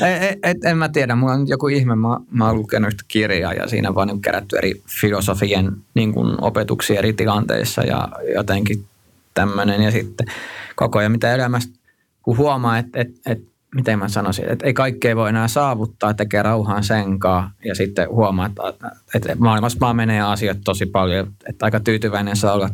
et, 0.01 0.39
et, 0.43 0.65
en 0.65 0.77
mä 0.77 0.89
tiedä, 0.89 1.15
mulla 1.15 1.33
on 1.33 1.39
nyt 1.39 1.49
joku 1.49 1.67
ihme, 1.67 1.95
mä, 1.95 2.17
mä 2.31 2.47
oon 2.47 2.55
lukenut 2.55 2.88
yhtä 2.88 3.03
kirjaa 3.07 3.53
ja 3.53 3.67
siinä 3.67 3.95
vaan 3.95 4.07
niin 4.07 4.21
kerätty 4.21 4.57
eri 4.57 4.81
filosofien 5.01 5.71
niin 5.93 6.13
kuin 6.13 6.43
opetuksia 6.43 6.99
eri 6.99 7.13
tilanteissa 7.13 7.81
ja 7.81 8.10
jotenkin 8.36 8.86
tämmöinen. 9.33 9.81
Ja 9.81 9.91
sitten 9.91 10.27
koko 10.75 10.99
ajan 10.99 11.12
mitä 11.12 11.36
elämästä, 11.36 11.73
kun 12.21 12.38
huomaa, 12.38 12.77
että, 12.77 13.01
että, 13.01 13.31
että 13.31 13.47
miten 13.75 13.99
mä 13.99 14.07
sanoisin, 14.07 14.51
että 14.51 14.65
ei 14.65 14.73
kaikkea 14.73 15.15
voi 15.15 15.29
enää 15.29 15.47
saavuttaa, 15.47 16.13
tekee 16.13 16.43
rauhaan 16.43 16.83
senkaan 16.83 17.51
ja 17.65 17.75
sitten 17.75 18.10
huomaa, 18.10 18.45
että, 18.45 18.73
että 19.15 19.36
maailmassa 19.36 19.79
vaan 19.79 19.95
menee 19.95 20.21
asiat 20.21 20.57
tosi 20.63 20.86
paljon, 20.86 21.27
että 21.49 21.65
aika 21.65 21.79
tyytyväinen 21.79 22.36
saa 22.36 22.53
olla 22.53 22.69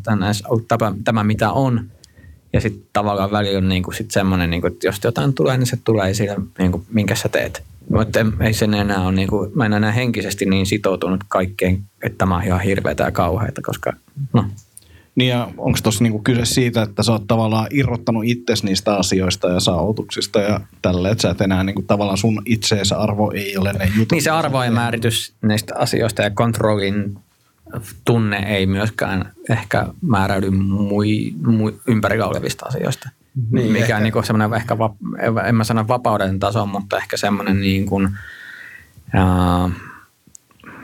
tämä, 0.67 0.91
tämä 1.03 1.23
mitä 1.23 1.51
on. 1.51 1.89
Ja 2.53 2.61
sitten 2.61 2.85
tavallaan 2.93 3.31
välillä 3.31 3.57
on 3.57 3.69
niinku 3.69 3.91
sit 3.91 4.11
semmoinen, 4.11 4.49
niinku, 4.49 4.67
että 4.67 4.87
jos 4.87 4.99
jotain 5.03 5.33
tulee, 5.33 5.57
niin 5.57 5.67
se 5.67 5.77
tulee 5.83 6.13
siinä, 6.13 6.35
niinku, 6.59 6.85
minkä 6.89 7.15
sä 7.15 7.29
teet. 7.29 7.63
Mutta 7.89 8.19
ei 8.39 8.53
sen 8.53 8.73
enää 8.73 9.01
ole, 9.01 9.11
niinku, 9.11 9.51
mä 9.55 9.65
en 9.65 9.73
enää 9.73 9.91
henkisesti 9.91 10.45
niin 10.45 10.65
sitoutunut 10.65 11.23
kaikkeen, 11.27 11.83
että 12.03 12.17
tämä 12.17 12.35
on 12.35 12.43
ihan 12.43 12.61
hirveätä 12.61 13.03
ja 13.03 13.11
kauheata, 13.11 13.61
koska 13.61 13.93
no, 14.33 14.45
Niin 15.15 15.29
ja 15.29 15.49
onko 15.57 15.79
tuossa 15.83 16.03
niinku 16.03 16.19
kyse 16.19 16.45
siitä, 16.45 16.81
että 16.81 17.03
sä 17.03 17.11
oot 17.11 17.27
tavallaan 17.27 17.67
irrottanut 17.71 18.23
itsesi 18.25 18.65
niistä 18.65 18.95
asioista 18.95 19.49
ja 19.49 19.59
saavutuksista 19.59 20.39
ja 20.39 20.59
tälle, 20.81 21.09
että 21.09 21.21
sä 21.21 21.29
et 21.29 21.41
enää 21.41 21.63
niinku 21.63 21.81
tavallaan 21.81 22.17
sun 22.17 22.41
itseensä 22.45 22.97
arvo 22.97 23.31
ei 23.31 23.57
ole 23.57 23.73
ne 23.73 23.85
jutut. 23.95 24.11
Niin 24.11 24.21
se 24.21 24.29
arvo 24.29 24.63
ja 24.63 24.71
määritys 24.71 25.33
näistä 25.41 25.73
asioista 25.77 26.21
ja 26.21 26.29
kontrollin 26.29 27.15
tunne 28.05 28.37
ei 28.37 28.65
myöskään 28.65 29.31
ehkä 29.49 29.85
määräydy 30.01 30.49
mui, 30.49 31.33
mui, 31.45 31.75
ympärillä 31.87 32.27
olevista 32.27 32.65
asioista. 32.65 33.09
Niin, 33.35 33.51
Niin, 33.51 33.71
Mikä 33.71 33.83
ehkä. 33.83 33.97
on 33.97 34.03
niin 34.03 34.23
semmoinen 34.23 34.57
ehkä, 34.57 34.77
va, 34.77 34.95
en 35.47 35.55
mä 35.55 35.63
sano 35.63 35.87
vapauden 35.87 36.39
taso, 36.39 36.65
mutta 36.65 36.97
ehkä 36.97 37.17
semmoinen 37.17 37.61
niin 37.61 37.85
kuin, 37.85 38.09
ää, 39.13 39.69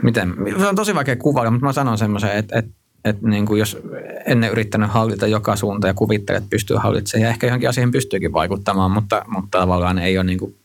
miten, 0.03 0.35
se 0.59 0.67
on 0.67 0.75
tosi 0.75 0.95
vaikea 0.95 1.15
kuvailla, 1.15 1.51
mutta 1.51 1.65
mä 1.65 1.73
sanon 1.73 1.97
semmoisen, 1.97 2.31
että, 2.31 2.59
että 2.59 2.71
että 3.05 3.27
niin 3.27 3.45
kuin 3.45 3.59
jos 3.59 3.77
ennen 4.25 4.51
yrittänyt 4.51 4.89
hallita 4.89 5.27
joka 5.27 5.55
suunta 5.55 5.87
ja 5.87 5.93
kuvittelee, 5.93 6.37
että 6.37 6.49
pystyy 6.49 6.77
hallitsemaan, 6.77 7.23
ja 7.23 7.29
ehkä 7.29 7.47
johonkin 7.47 7.69
asioihin 7.69 7.91
pystyykin 7.91 8.33
vaikuttamaan, 8.33 8.91
mutta, 8.91 9.25
mutta 9.27 9.57
tavallaan 9.57 9.99
ei 9.99 10.17
ole 10.17 10.23
niin 10.23 10.39
kuin 10.39 10.55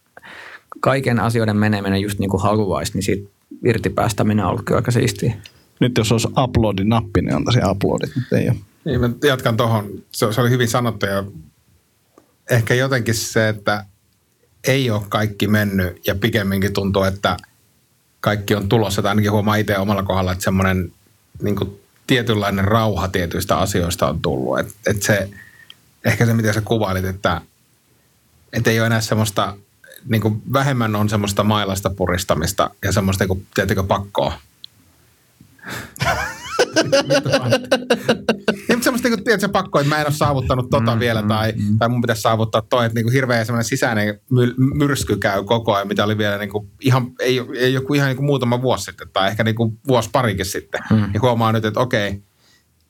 kaiken 0.81 1.21
asioiden 1.21 1.57
meneminen 1.57 2.01
just 2.01 2.19
niin 2.19 2.31
kuin 2.31 2.43
haluaisi, 2.43 2.93
niin 2.95 3.03
siitä 3.03 3.31
irti 3.65 3.91
päästäminen 3.91 4.45
on 4.45 4.51
ollut 4.51 4.65
kyllä 4.65 4.79
aika 4.79 4.91
siistiä. 4.91 5.35
Nyt 5.81 5.99
jos 5.99 6.13
olisi 6.13 6.29
upload-nappi, 6.29 7.23
niin 7.23 7.37
antaisin 7.37 7.71
uploadit, 7.71 8.17
mutta 8.17 8.39
ei 8.39 8.49
ole. 8.49 8.57
Niin, 8.85 9.01
mä 9.01 9.11
jatkan 9.25 9.57
tuohon. 9.57 9.91
Se, 10.13 10.33
se 10.33 10.41
oli 10.41 10.51
hyvin 10.51 10.69
sanottu 10.69 11.07
ja 11.07 11.25
ehkä 12.51 12.75
jotenkin 12.75 13.15
se, 13.15 13.49
että 13.49 13.85
ei 14.67 14.91
ole 14.91 15.03
kaikki 15.09 15.47
mennyt 15.47 16.07
ja 16.07 16.15
pikemminkin 16.15 16.73
tuntuu, 16.73 17.03
että 17.03 17.37
kaikki 18.21 18.55
on 18.55 18.69
tulossa. 18.69 19.03
Tai 19.03 19.09
ainakin 19.09 19.33
huomaa 19.33 19.57
itse 19.57 19.79
omalla 19.79 20.03
kohdalla, 20.03 20.33
että 20.33 20.45
semmoinen 20.45 20.93
niin 21.43 21.81
tietynlainen 22.07 22.65
rauha 22.65 23.09
tietyistä 23.09 23.57
asioista 23.59 24.09
on 24.09 24.21
tullut. 24.21 24.59
Et, 24.59 24.75
et 24.87 25.03
se, 25.03 25.31
ehkä 26.05 26.27
se, 26.27 26.35
mitä 26.35 26.53
sä 26.53 26.61
kuvailit, 26.61 27.05
että 27.05 27.41
et 28.53 28.67
ei 28.67 28.81
ole 28.81 28.87
enää 28.87 29.01
semmoista, 29.01 29.57
niin 30.09 30.43
vähemmän 30.53 30.97
on 30.97 31.09
semmoista 31.09 31.45
mailasta 31.45 31.91
puristamista 31.91 32.71
ja 32.83 32.93
semmoista, 32.93 33.25
niin 33.25 33.29
kuin, 33.29 33.47
tiedätkö, 33.55 33.83
pakkoa. 33.83 34.33
Niin, 38.53 38.77
mutta 38.77 38.85
semmoista 38.85 39.09
niin 39.09 39.25
tiedätkö, 39.25 39.49
pakko, 39.49 39.81
että 39.81 39.95
mä 39.95 40.01
en 40.01 40.07
ole 40.07 40.15
saavuttanut 40.15 40.71
tota 40.71 40.95
mm, 40.95 41.01
vielä, 41.01 41.23
mm, 41.23 41.29
tai, 41.29 41.53
mm. 41.53 41.79
tai 41.79 41.89
mun 41.89 42.01
pitäisi 42.01 42.23
saavuttaa 42.23 42.63
toi, 42.63 42.87
että 42.87 42.95
niin 42.95 43.05
kuin 43.05 43.13
hirveä 43.13 43.45
semmoinen 43.45 43.65
sisäinen 43.65 44.21
myrsky 44.75 45.17
käy 45.17 45.45
koko 45.45 45.75
ajan, 45.75 45.89
mitä 45.89 46.05
oli 46.05 46.19
vielä 46.19 46.39
niin 46.39 46.51
kuin 46.51 46.71
ihan, 46.81 47.11
ei, 47.21 47.41
ei 47.59 47.75
joku 47.75 47.95
ihan 47.95 48.09
niin 48.09 48.17
kuin 48.17 48.27
muutama 48.27 48.63
vuosi 48.63 48.85
sitten, 48.85 49.09
tai 49.13 49.29
ehkä 49.29 49.45
niin 49.45 49.55
kuin 49.55 49.79
vuosi 49.89 50.11
parikin 50.13 50.47
sitten. 50.47 50.81
Mm. 50.91 50.97
Niin 50.97 51.23
huomaa 51.23 51.53
nyt, 51.53 51.65
että 51.65 51.81
okei, 51.81 52.23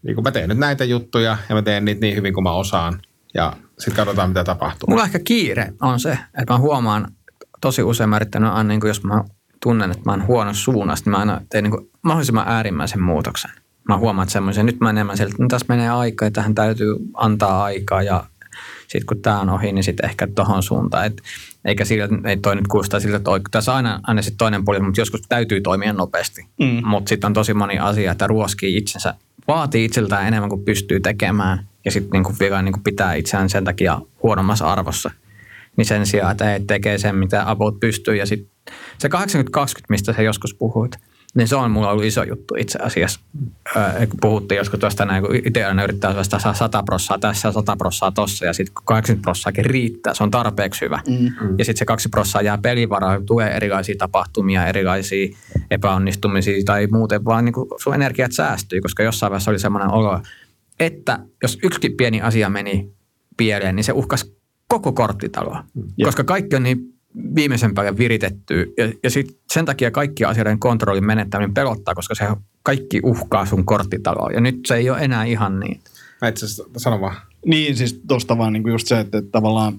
niin 0.02 0.14
kuin 0.14 0.24
mä 0.24 0.30
teen 0.30 0.48
nyt 0.48 0.58
näitä 0.58 0.84
juttuja, 0.84 1.38
ja 1.48 1.54
mä 1.54 1.62
teen 1.62 1.84
niitä 1.84 2.00
niin 2.00 2.16
hyvin 2.16 2.34
kuin 2.34 2.44
mä 2.44 2.52
osaan, 2.52 3.00
ja 3.34 3.56
sitten 3.78 3.96
katsotaan, 3.96 4.30
mitä 4.30 4.44
tapahtuu. 4.44 4.90
Mulla 4.90 5.04
ehkä 5.04 5.18
kiire 5.18 5.72
on 5.82 6.00
se, 6.00 6.18
että 6.40 6.52
mä 6.52 6.58
huomaan 6.58 7.08
tosi 7.60 7.82
usein 7.82 8.10
mä 8.10 8.16
yrittänyt 8.16 8.50
aina, 8.50 8.68
niin 8.68 8.80
kuin 8.80 8.88
jos 8.88 9.04
mä 9.04 9.24
tunnen, 9.64 9.90
että 9.90 10.02
mä 10.04 10.12
oon 10.12 10.26
huonossa 10.26 10.64
suunnassa, 10.64 11.04
niin 11.04 11.10
mä 11.10 11.18
aina 11.18 11.40
teen 11.48 11.64
niin 11.64 11.90
mahdollisimman 12.02 12.48
äärimmäisen 12.48 13.02
muutoksen. 13.02 13.50
Mä 13.88 13.96
huomaan, 13.96 14.24
että 14.24 14.32
semmoisen, 14.32 14.66
nyt 14.66 14.80
mä 14.80 14.90
enemmän 14.90 15.16
sieltä, 15.16 15.34
että 15.34 15.46
tässä 15.48 15.66
menee 15.68 15.90
aika 15.90 16.24
ja 16.24 16.30
tähän 16.30 16.54
täytyy 16.54 16.96
antaa 17.14 17.64
aikaa 17.64 18.02
ja 18.02 18.24
sitten 18.80 19.06
kun 19.06 19.22
tämä 19.22 19.40
on 19.40 19.50
ohi, 19.50 19.72
niin 19.72 19.84
sitten 19.84 20.10
ehkä 20.10 20.28
tuohon 20.34 20.62
suuntaan. 20.62 21.06
Et, 21.06 21.22
eikä 21.64 21.84
sillä, 21.84 22.08
ei 22.24 22.36
toi 22.36 22.56
nyt 22.56 22.66
kuulostaa 22.68 23.00
siltä, 23.00 23.16
että 23.16 23.48
tässä 23.50 23.72
on 23.72 23.76
aina, 23.76 24.00
aina 24.02 24.22
sitten 24.22 24.38
toinen 24.38 24.64
puoli, 24.64 24.80
mutta 24.80 25.00
joskus 25.00 25.22
täytyy 25.28 25.60
toimia 25.60 25.92
nopeasti. 25.92 26.46
Mm. 26.60 26.86
Mutta 26.86 27.08
sitten 27.08 27.28
on 27.28 27.34
tosi 27.34 27.54
moni 27.54 27.78
asia, 27.78 28.12
että 28.12 28.26
ruoskii 28.26 28.76
itsensä, 28.76 29.14
vaatii 29.48 29.84
itseltään 29.84 30.26
enemmän 30.26 30.50
kuin 30.50 30.64
pystyy 30.64 31.00
tekemään 31.00 31.66
ja 31.84 31.90
sitten 31.90 32.10
niinku 32.12 32.34
vielä 32.40 32.62
niinku 32.62 32.80
pitää 32.84 33.14
itseään 33.14 33.50
sen 33.50 33.64
takia 33.64 34.00
huonommassa 34.22 34.72
arvossa. 34.72 35.10
Niin 35.76 35.86
sen 35.86 36.06
sijaan, 36.06 36.32
että 36.32 36.44
he 36.44 36.60
tekee 36.66 36.98
sen, 36.98 37.16
mitä 37.16 37.50
about 37.50 37.80
pystyy 37.80 38.16
ja 38.16 38.26
sitten 38.26 38.50
se 38.98 39.08
80-20, 39.08 39.10
mistä 39.88 40.12
sä 40.12 40.22
joskus 40.22 40.54
puhuit, 40.54 40.92
niin 41.34 41.48
se 41.48 41.56
on 41.56 41.70
mulla 41.70 41.90
ollut 41.90 42.04
iso 42.04 42.22
juttu 42.22 42.54
itse 42.58 42.78
asiassa. 42.82 43.20
Öö, 43.76 44.06
kun 44.06 44.18
puhuttiin 44.20 44.56
joskus 44.56 44.80
tuosta 44.80 45.04
näin, 45.04 45.24
kun 45.24 45.36
itse 45.36 45.64
aina 45.64 45.84
yrittää 45.84 46.24
saa 46.38 46.54
100 46.54 46.82
prossaa 46.82 47.18
tässä 47.18 47.48
ja 47.48 47.52
100 47.52 47.76
prossaa 47.76 48.12
tossa 48.12 48.46
ja 48.46 48.52
sitten 48.52 48.74
80 48.84 49.22
prossaakin 49.22 49.64
riittää, 49.64 50.14
se 50.14 50.22
on 50.22 50.30
tarpeeksi 50.30 50.80
hyvä. 50.80 51.00
Mm-hmm. 51.08 51.54
Ja 51.58 51.64
sitten 51.64 51.78
se 51.78 51.84
2 51.84 52.08
prossaa 52.08 52.42
jää 52.42 52.58
pelivaraa, 52.58 53.20
tulee 53.26 53.50
erilaisia 53.56 53.94
tapahtumia, 53.98 54.66
erilaisia 54.66 55.36
epäonnistumisia 55.70 56.64
tai 56.64 56.86
muuten, 56.86 57.24
vaan 57.24 57.44
niin 57.44 57.52
kuin 57.52 57.68
sun 57.76 57.94
energiat 57.94 58.32
säästyy, 58.32 58.80
koska 58.80 59.02
jossain 59.02 59.30
vaiheessa 59.30 59.50
oli 59.50 59.58
semmoinen 59.58 59.90
olo, 59.90 60.20
että 60.80 61.18
jos 61.42 61.58
yksikin 61.62 61.96
pieni 61.96 62.20
asia 62.20 62.50
meni 62.50 62.92
pieleen, 63.36 63.76
niin 63.76 63.84
se 63.84 63.92
uhkas 63.92 64.32
koko 64.68 64.92
korttitaloa. 64.92 65.64
Mm. 65.74 65.82
Koska 66.04 66.24
kaikki 66.24 66.56
on 66.56 66.62
niin 66.62 66.94
viimeisen 67.34 67.74
päälle 67.74 67.98
viritetty. 67.98 68.74
Ja, 68.78 68.92
ja 69.02 69.10
sit 69.10 69.38
sen 69.52 69.64
takia 69.64 69.90
kaikki 69.90 70.24
asioiden 70.24 70.58
kontrollin 70.58 71.06
menettäminen 71.06 71.54
pelottaa, 71.54 71.94
koska 71.94 72.14
se 72.14 72.24
kaikki 72.62 73.00
uhkaa 73.04 73.46
sun 73.46 73.64
korttitaloa. 73.64 74.30
Ja 74.30 74.40
nyt 74.40 74.58
se 74.66 74.74
ei 74.74 74.90
ole 74.90 74.98
enää 74.98 75.24
ihan 75.24 75.60
niin. 75.60 75.80
Mä 76.22 76.28
itse 76.28 76.44
asiassa 76.46 76.64
sano 76.76 77.00
vaan. 77.00 77.16
Niin, 77.46 77.76
siis 77.76 78.02
tosta 78.08 78.38
vaan 78.38 78.52
niin 78.52 78.68
just 78.68 78.86
se, 78.86 79.00
että, 79.00 79.18
että 79.18 79.30
tavallaan 79.30 79.74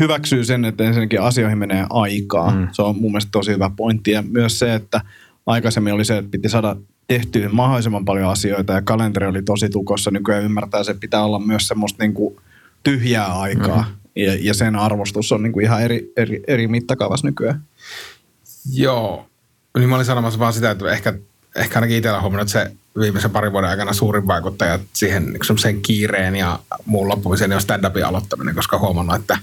hyväksyy 0.00 0.44
sen, 0.44 0.64
että 0.64 0.84
ensinnäkin 0.84 1.20
asioihin 1.20 1.58
menee 1.58 1.86
aikaa. 1.90 2.50
Mm. 2.50 2.68
Se 2.72 2.82
on 2.82 2.96
mun 3.00 3.10
mielestä 3.10 3.30
tosi 3.32 3.52
hyvä 3.52 3.70
pointti. 3.76 4.10
Ja 4.10 4.22
myös 4.22 4.58
se, 4.58 4.74
että 4.74 5.00
aikaisemmin 5.46 5.92
oli 5.92 6.04
se, 6.04 6.16
että 6.18 6.30
piti 6.30 6.48
saada 6.48 6.76
tehtyä 7.08 7.48
mahdollisimman 7.48 8.04
paljon 8.04 8.30
asioita 8.30 8.72
ja 8.72 8.82
kalenteri 8.82 9.26
oli 9.26 9.42
tosi 9.42 9.68
tukossa. 9.68 10.10
Nykyään 10.10 10.44
ymmärtää, 10.44 10.80
että 10.80 11.00
pitää 11.00 11.24
olla 11.24 11.38
myös 11.38 11.68
semmoista 11.68 12.02
niin 12.02 12.14
kuin 12.14 12.36
tyhjää 12.90 13.40
aikaa. 13.40 13.82
Mm 13.82 14.06
ja, 14.16 14.36
ja 14.40 14.54
sen 14.54 14.76
arvostus 14.76 15.32
on 15.32 15.42
niin 15.42 15.52
kuin 15.52 15.64
ihan 15.64 15.82
eri, 15.82 16.12
eri, 16.16 16.42
eri 16.46 16.68
mittakaavassa 16.68 17.26
nykyään. 17.26 17.62
Joo, 18.72 19.26
niin 19.78 19.88
mä 19.88 19.94
olin 19.94 20.06
sanomassa 20.06 20.38
vaan 20.38 20.52
sitä, 20.52 20.70
että 20.70 20.92
ehkä, 20.92 21.14
ehkä 21.56 21.78
ainakin 21.78 21.96
itsellä 21.96 22.20
huomannut, 22.20 22.48
että 22.48 22.64
se 22.64 22.76
viimeisen 23.00 23.30
parin 23.30 23.52
vuoden 23.52 23.70
aikana 23.70 23.92
suurin 23.92 24.26
vaikuttaja 24.26 24.78
siihen 24.92 25.26
niin 25.26 25.58
sen 25.58 25.82
kiireen 25.82 26.36
ja 26.36 26.58
muun 26.86 27.08
loppumiseen 27.08 27.52
on 27.52 27.60
stand-upin 27.60 28.06
aloittaminen, 28.06 28.54
koska 28.54 28.78
huomannut, 28.78 29.16
että 29.16 29.38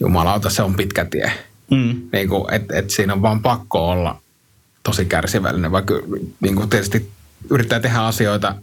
jumalauta, 0.00 0.50
se 0.50 0.62
on 0.62 0.74
pitkä 0.74 1.04
tie. 1.04 1.32
Mm. 1.70 2.08
Niin 2.12 2.28
kuin, 2.28 2.54
et, 2.54 2.70
et 2.72 2.90
siinä 2.90 3.12
on 3.12 3.22
vaan 3.22 3.42
pakko 3.42 3.90
olla 3.90 4.20
tosi 4.82 5.04
kärsivällinen, 5.04 5.72
vaikka 5.72 5.94
niin 6.40 6.56
kuin 6.56 6.70
tietysti 6.70 7.10
yrittää 7.50 7.80
tehdä 7.80 7.98
asioita, 7.98 8.54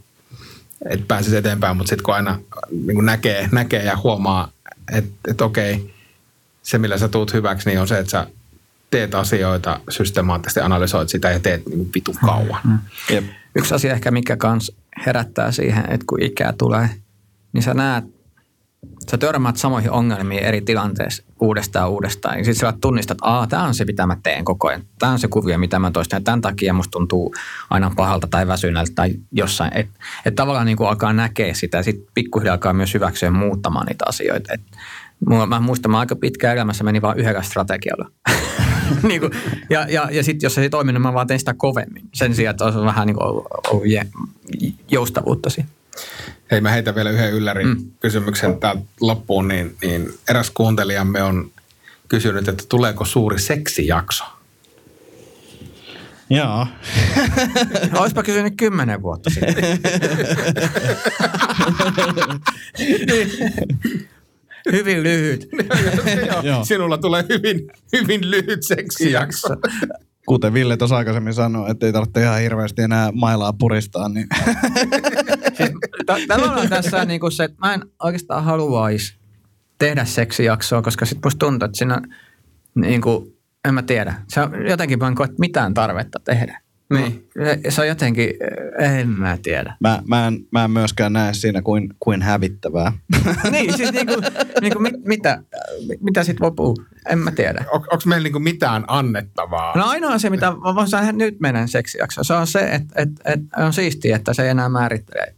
että 0.90 1.06
pääsisi 1.08 1.38
eteenpäin, 1.38 1.78
mutta 1.78 1.90
sitten 1.90 2.04
kun 2.04 2.14
aina 2.14 2.40
niin 2.72 2.96
kuin 2.96 3.06
näkee, 3.06 3.50
näkee 3.52 3.84
ja 3.84 3.98
huomaa, 3.98 4.52
että 4.94 5.12
et 5.28 5.42
okei, 5.42 5.94
se 6.64 6.78
millä 6.78 6.98
sä 6.98 7.08
tuut 7.08 7.34
hyväksi, 7.34 7.70
niin 7.70 7.80
on 7.80 7.88
se, 7.88 8.00
että 8.00 8.12
sä 8.12 8.28
teet 8.92 9.16
asioita 9.16 9.80
systemaattisesti, 9.90 10.60
analysoit 10.60 11.10
sitä 11.10 11.32
ja 11.32 11.40
teet 11.40 11.66
niin 11.66 11.90
vitun 11.96 12.16
kauan. 12.26 12.62
Mm. 12.64 12.80
Jep. 13.10 13.24
Yksi 13.56 13.76
asia 13.76 13.94
ehkä, 13.94 14.12
mikä 14.12 14.38
kans 14.38 14.72
herättää 15.06 15.52
siihen, 15.52 15.84
että 15.90 16.06
kun 16.08 16.24
ikää 16.24 16.54
tulee, 16.58 16.90
niin 17.54 17.64
sä 17.64 17.74
näet, 17.74 18.04
sä 19.12 19.18
törmäät 19.18 19.58
samoihin 19.58 19.92
ongelmiin 19.92 20.44
eri 20.44 20.62
tilanteissa 20.62 21.24
uudestaan 21.42 21.90
uudestaan. 21.90 22.38
Ja 22.38 22.46
sitten 22.46 22.72
sä 22.72 22.78
tunnistat, 22.82 23.16
että 23.16 23.26
Aa, 23.26 23.48
tämä 23.48 23.64
on 23.64 23.76
se, 23.76 23.86
mitä 23.86 24.06
mä 24.06 24.18
teen 24.24 24.46
koko 24.46 24.68
ajan. 24.68 24.84
Tämä 25.00 25.12
on 25.12 25.20
se 25.20 25.28
kuvio, 25.28 25.58
mitä 25.58 25.80
mä 25.80 25.92
toistan. 25.92 26.18
Ja 26.18 26.24
tämän 26.24 26.42
takia 26.42 26.74
musta 26.74 26.92
tuntuu 26.92 27.36
aina 27.70 27.92
pahalta 27.96 28.28
tai 28.28 28.48
väsyneeltä 28.48 28.92
tai 28.96 29.14
jossain. 29.32 29.78
Että 29.78 29.94
et 30.26 30.36
tavallaan 30.36 30.66
niin 30.66 30.78
kuin 30.78 30.90
alkaa 30.90 31.14
näkeä 31.14 31.54
sitä 31.54 31.78
ja 31.78 31.84
sitten 31.84 32.08
pikkuhiljaa 32.14 32.54
alkaa 32.54 32.74
myös 32.74 32.94
hyväksyä 32.94 33.32
muuttamaan 33.32 33.86
niitä 33.86 34.06
asioita. 34.08 34.54
Et 34.54 34.62
mulla, 35.30 35.46
mä 35.46 35.60
muistan, 35.60 35.92
mä 35.92 36.00
aika 36.00 36.16
pitkään 36.16 36.56
elämässä 36.56 36.84
meni 36.84 37.02
vain 37.02 37.20
yhdellä 37.20 37.42
strategialla. 37.42 38.12
niin 39.08 39.22
kuin, 39.22 39.32
ja 39.70 39.86
ja, 39.90 40.10
ja 40.12 40.24
sitten 40.24 40.46
jos 40.46 40.56
se 40.56 40.62
ei 40.62 40.70
toiminut, 40.70 41.02
mä 41.02 41.14
vaan 41.14 41.28
tein 41.28 41.40
sitä 41.40 41.54
kovemmin. 41.54 42.10
Sen 42.14 42.36
sijaan, 42.36 42.52
että 42.52 42.66
olisi 42.66 42.80
vähän 42.80 43.08
niin 43.08 43.16
kuin 43.16 43.28
ollut, 43.28 43.48
ollut 43.70 43.86
joustavuutta 44.92 45.50
siinä. 45.50 45.70
Hei, 46.52 46.62
mä 46.62 46.72
heitän 46.72 46.96
vielä 46.96 47.10
yhden 47.10 47.34
yllärin 47.34 47.68
mm. 47.68 47.92
kysymyksen 48.00 48.60
täältä 48.60 48.82
loppuun. 49.02 49.48
Niin, 49.48 49.76
niin 49.82 50.14
eräs 50.30 50.52
kuuntelijamme 50.54 51.24
on 51.24 51.52
kysynyt, 52.08 52.48
että 52.48 52.64
tuleeko 52.70 53.06
suuri 53.06 53.40
seksijakso? 53.40 54.24
Joo. 56.30 56.68
Olisipa 58.00 58.24
kysynyt 58.24 58.54
kymmenen 58.58 59.02
vuotta 59.02 59.30
sitten. 59.30 59.56
hyvin 64.72 65.04
lyhyt. 65.04 65.50
Joo, 66.44 66.66
Sinulla 66.66 66.98
tulee 66.98 67.26
hyvin, 67.30 67.72
hyvin 67.94 68.32
lyhyt 68.32 68.64
seksijakso 68.64 69.50
kuten 70.26 70.54
Ville 70.54 70.78
tuossa 70.78 70.98
aikaisemmin 70.98 71.34
sanoi, 71.34 71.72
että 71.72 71.86
ei 71.86 71.94
tarvitse 71.94 72.22
ihan 72.22 72.40
hirveästi 72.40 72.82
enää 72.82 73.12
mailaa 73.12 73.54
puristaa. 73.54 74.10
Niin. 74.10 74.28
Tavallaan 76.28 76.70
tässä 76.70 77.06
niin 77.06 77.20
kuin 77.20 77.32
se, 77.32 77.44
että 77.44 77.58
mä 77.60 77.74
en 77.74 77.82
oikeastaan 78.04 78.44
haluaisi 78.44 79.16
tehdä 79.80 80.06
seksijaksoa, 80.06 80.82
koska 80.82 81.06
sitten 81.06 81.22
musta 81.26 81.40
tuntuu, 81.40 81.66
että 81.66 81.78
siinä 81.78 82.02
niin 82.76 83.02
kuin, 83.02 83.38
en 83.68 83.74
mä 83.74 83.84
tiedä. 83.84 84.14
Se 84.28 84.42
on 84.42 84.68
jotenkin 84.70 85.00
mä 85.00 85.08
en 85.08 85.16
koe 85.16 85.28
mitään 85.40 85.74
tarvetta 85.74 86.20
tehdä. 86.20 86.62
Niin. 86.94 87.28
Se, 87.44 87.60
se 87.70 87.82
on 87.82 87.88
jotenkin, 87.88 88.30
en 88.80 89.10
mä 89.10 89.38
tiedä. 89.44 89.76
Mä, 89.80 90.02
mä, 90.08 90.28
en, 90.28 90.40
mä 90.52 90.64
en 90.64 90.72
myöskään 90.72 91.14
näe 91.14 91.34
siinä 91.34 91.62
kuin, 91.62 91.90
kuin 92.00 92.22
hävittävää. 92.22 92.94
niin, 93.52 93.78
siis 93.78 93.92
niinku, 93.92 94.14
niinku 94.62 94.80
mit, 94.80 94.96
mitä, 95.06 95.44
mitä 96.02 96.24
sit 96.24 96.40
voi 96.40 96.52
puhua? 96.52 96.76
En 97.10 97.20
mä 97.20 97.32
tiedä. 97.32 97.66
On, 97.72 97.80
Onko 97.80 98.04
meillä 98.06 98.24
niinku 98.24 98.40
mitään 98.40 98.84
annettavaa? 98.88 99.78
No 99.78 99.86
ainoa 99.86 100.18
se, 100.18 100.30
mitä 100.30 100.54
voin 100.56 101.18
nyt 101.18 101.40
mennä 101.40 101.68
seksijaksoon, 101.68 102.26
se 102.26 102.34
on 102.34 102.48
se, 102.48 102.60
että 102.60 103.02
et, 103.02 103.10
et, 103.26 103.40
on 103.58 103.74
siistiä, 103.74 104.16
että 104.16 104.34
se 104.34 104.44
ei 104.44 104.50
enää 104.50 104.70
määrittele 104.70 105.36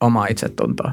omaa 0.00 0.26
itsetuntoa. 0.26 0.92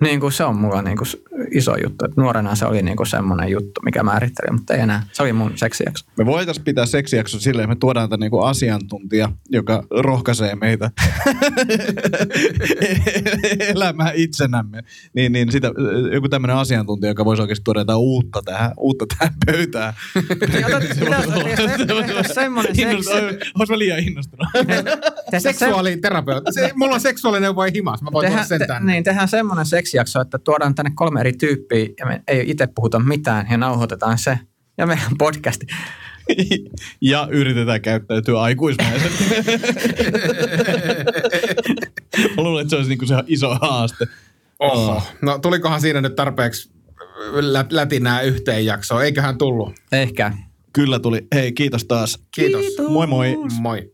Niin 0.00 0.20
kuin 0.20 0.32
se 0.32 0.44
on 0.44 0.56
mulla 0.56 0.82
niin 0.82 0.96
kuin 0.96 1.08
iso 1.50 1.76
juttu. 1.82 2.04
Että 2.04 2.20
nuorena 2.20 2.54
se 2.54 2.66
oli 2.66 2.82
niin 2.82 2.96
kuin 2.96 3.06
semmoinen 3.06 3.48
juttu, 3.48 3.80
mikä 3.84 4.02
määritteli, 4.02 4.52
mutta 4.52 4.74
ei 4.74 4.80
enää. 4.80 5.02
Se 5.12 5.22
oli 5.22 5.32
mun 5.32 5.52
seksijakso. 5.54 6.06
Me 6.16 6.26
voitaisiin 6.26 6.64
pitää 6.64 6.86
seksijakso 6.86 7.40
silleen, 7.40 7.64
että 7.64 7.74
me 7.74 7.78
tuodaan 7.78 8.10
tänne 8.10 8.28
niin 8.28 8.44
asiantuntija, 8.44 9.28
joka 9.50 9.82
rohkaisee 9.90 10.54
meitä 10.54 10.90
elämään 13.74 14.12
itsenämme. 14.14 14.82
Niin, 15.14 15.32
niin 15.32 15.52
sitä, 15.52 15.70
joku 16.12 16.28
tämmöinen 16.28 16.56
asiantuntija, 16.56 17.10
joka 17.10 17.24
voisi 17.24 17.42
oikeasti 17.42 17.64
tuoda 17.64 17.80
jotain 17.80 17.98
uutta 17.98 18.42
tähän, 18.44 18.72
uutta 18.76 19.04
tähän 19.18 19.34
pöytään. 19.46 19.94
semmoinen 22.34 22.76
seksi. 22.76 23.10
Olisi 23.58 23.72
mä 23.72 23.78
liian 23.78 23.98
innostunut. 23.98 24.48
Seksuaaliterapeutti. 25.38 26.50
Mulla 26.74 26.94
on 26.94 27.00
seksuaalinen 27.00 27.56
vai 27.56 27.72
himas. 27.74 28.02
Mä 28.02 28.08
voin 28.12 28.28
tuoda 28.28 28.44
sen 28.44 28.66
tänne. 28.66 28.92
Niin, 28.92 29.04
tehdään 29.04 29.28
semmoinen 29.28 29.66
seksi 29.66 29.94
seksijakso, 29.94 30.20
että 30.20 30.38
tuodaan 30.38 30.74
tänne 30.74 30.92
kolme 30.94 31.22
eri 31.24 31.32
tyyppiä 31.32 31.86
ja 31.98 32.06
me 32.06 32.22
ei 32.28 32.50
itse 32.50 32.68
puhuta 32.74 32.98
mitään 32.98 33.46
ja 33.50 33.56
nauhoitetaan 33.56 34.18
se 34.18 34.38
ja 34.78 34.86
meidän 34.86 35.18
podcasti. 35.18 35.66
ja 37.00 37.28
yritetään 37.30 37.82
käyttäytyä 37.82 38.40
aikuismaisesti. 38.40 39.24
Mä 42.36 42.42
luulen, 42.42 42.62
että 42.62 42.70
se 42.70 42.76
olisi 42.76 42.88
niinku 42.88 43.06
se 43.06 43.14
iso 43.26 43.54
haaste. 43.54 44.06
Oho. 44.58 45.02
No 45.22 45.38
tulikohan 45.38 45.80
siinä 45.80 46.00
nyt 46.00 46.14
tarpeeksi 46.14 46.70
lätinää 47.70 48.20
yhteen 48.20 48.66
jaksoon? 48.66 49.04
Eiköhän 49.04 49.38
tullut? 49.38 49.72
Ehkä. 49.92 50.32
Kyllä 50.72 50.98
tuli. 50.98 51.26
Hei, 51.34 51.52
kiitos 51.52 51.84
taas. 51.84 52.18
Kiitos. 52.30 52.60
kiitos. 52.60 52.88
Moi 52.88 53.06
moi. 53.06 53.36
Moi. 53.60 53.92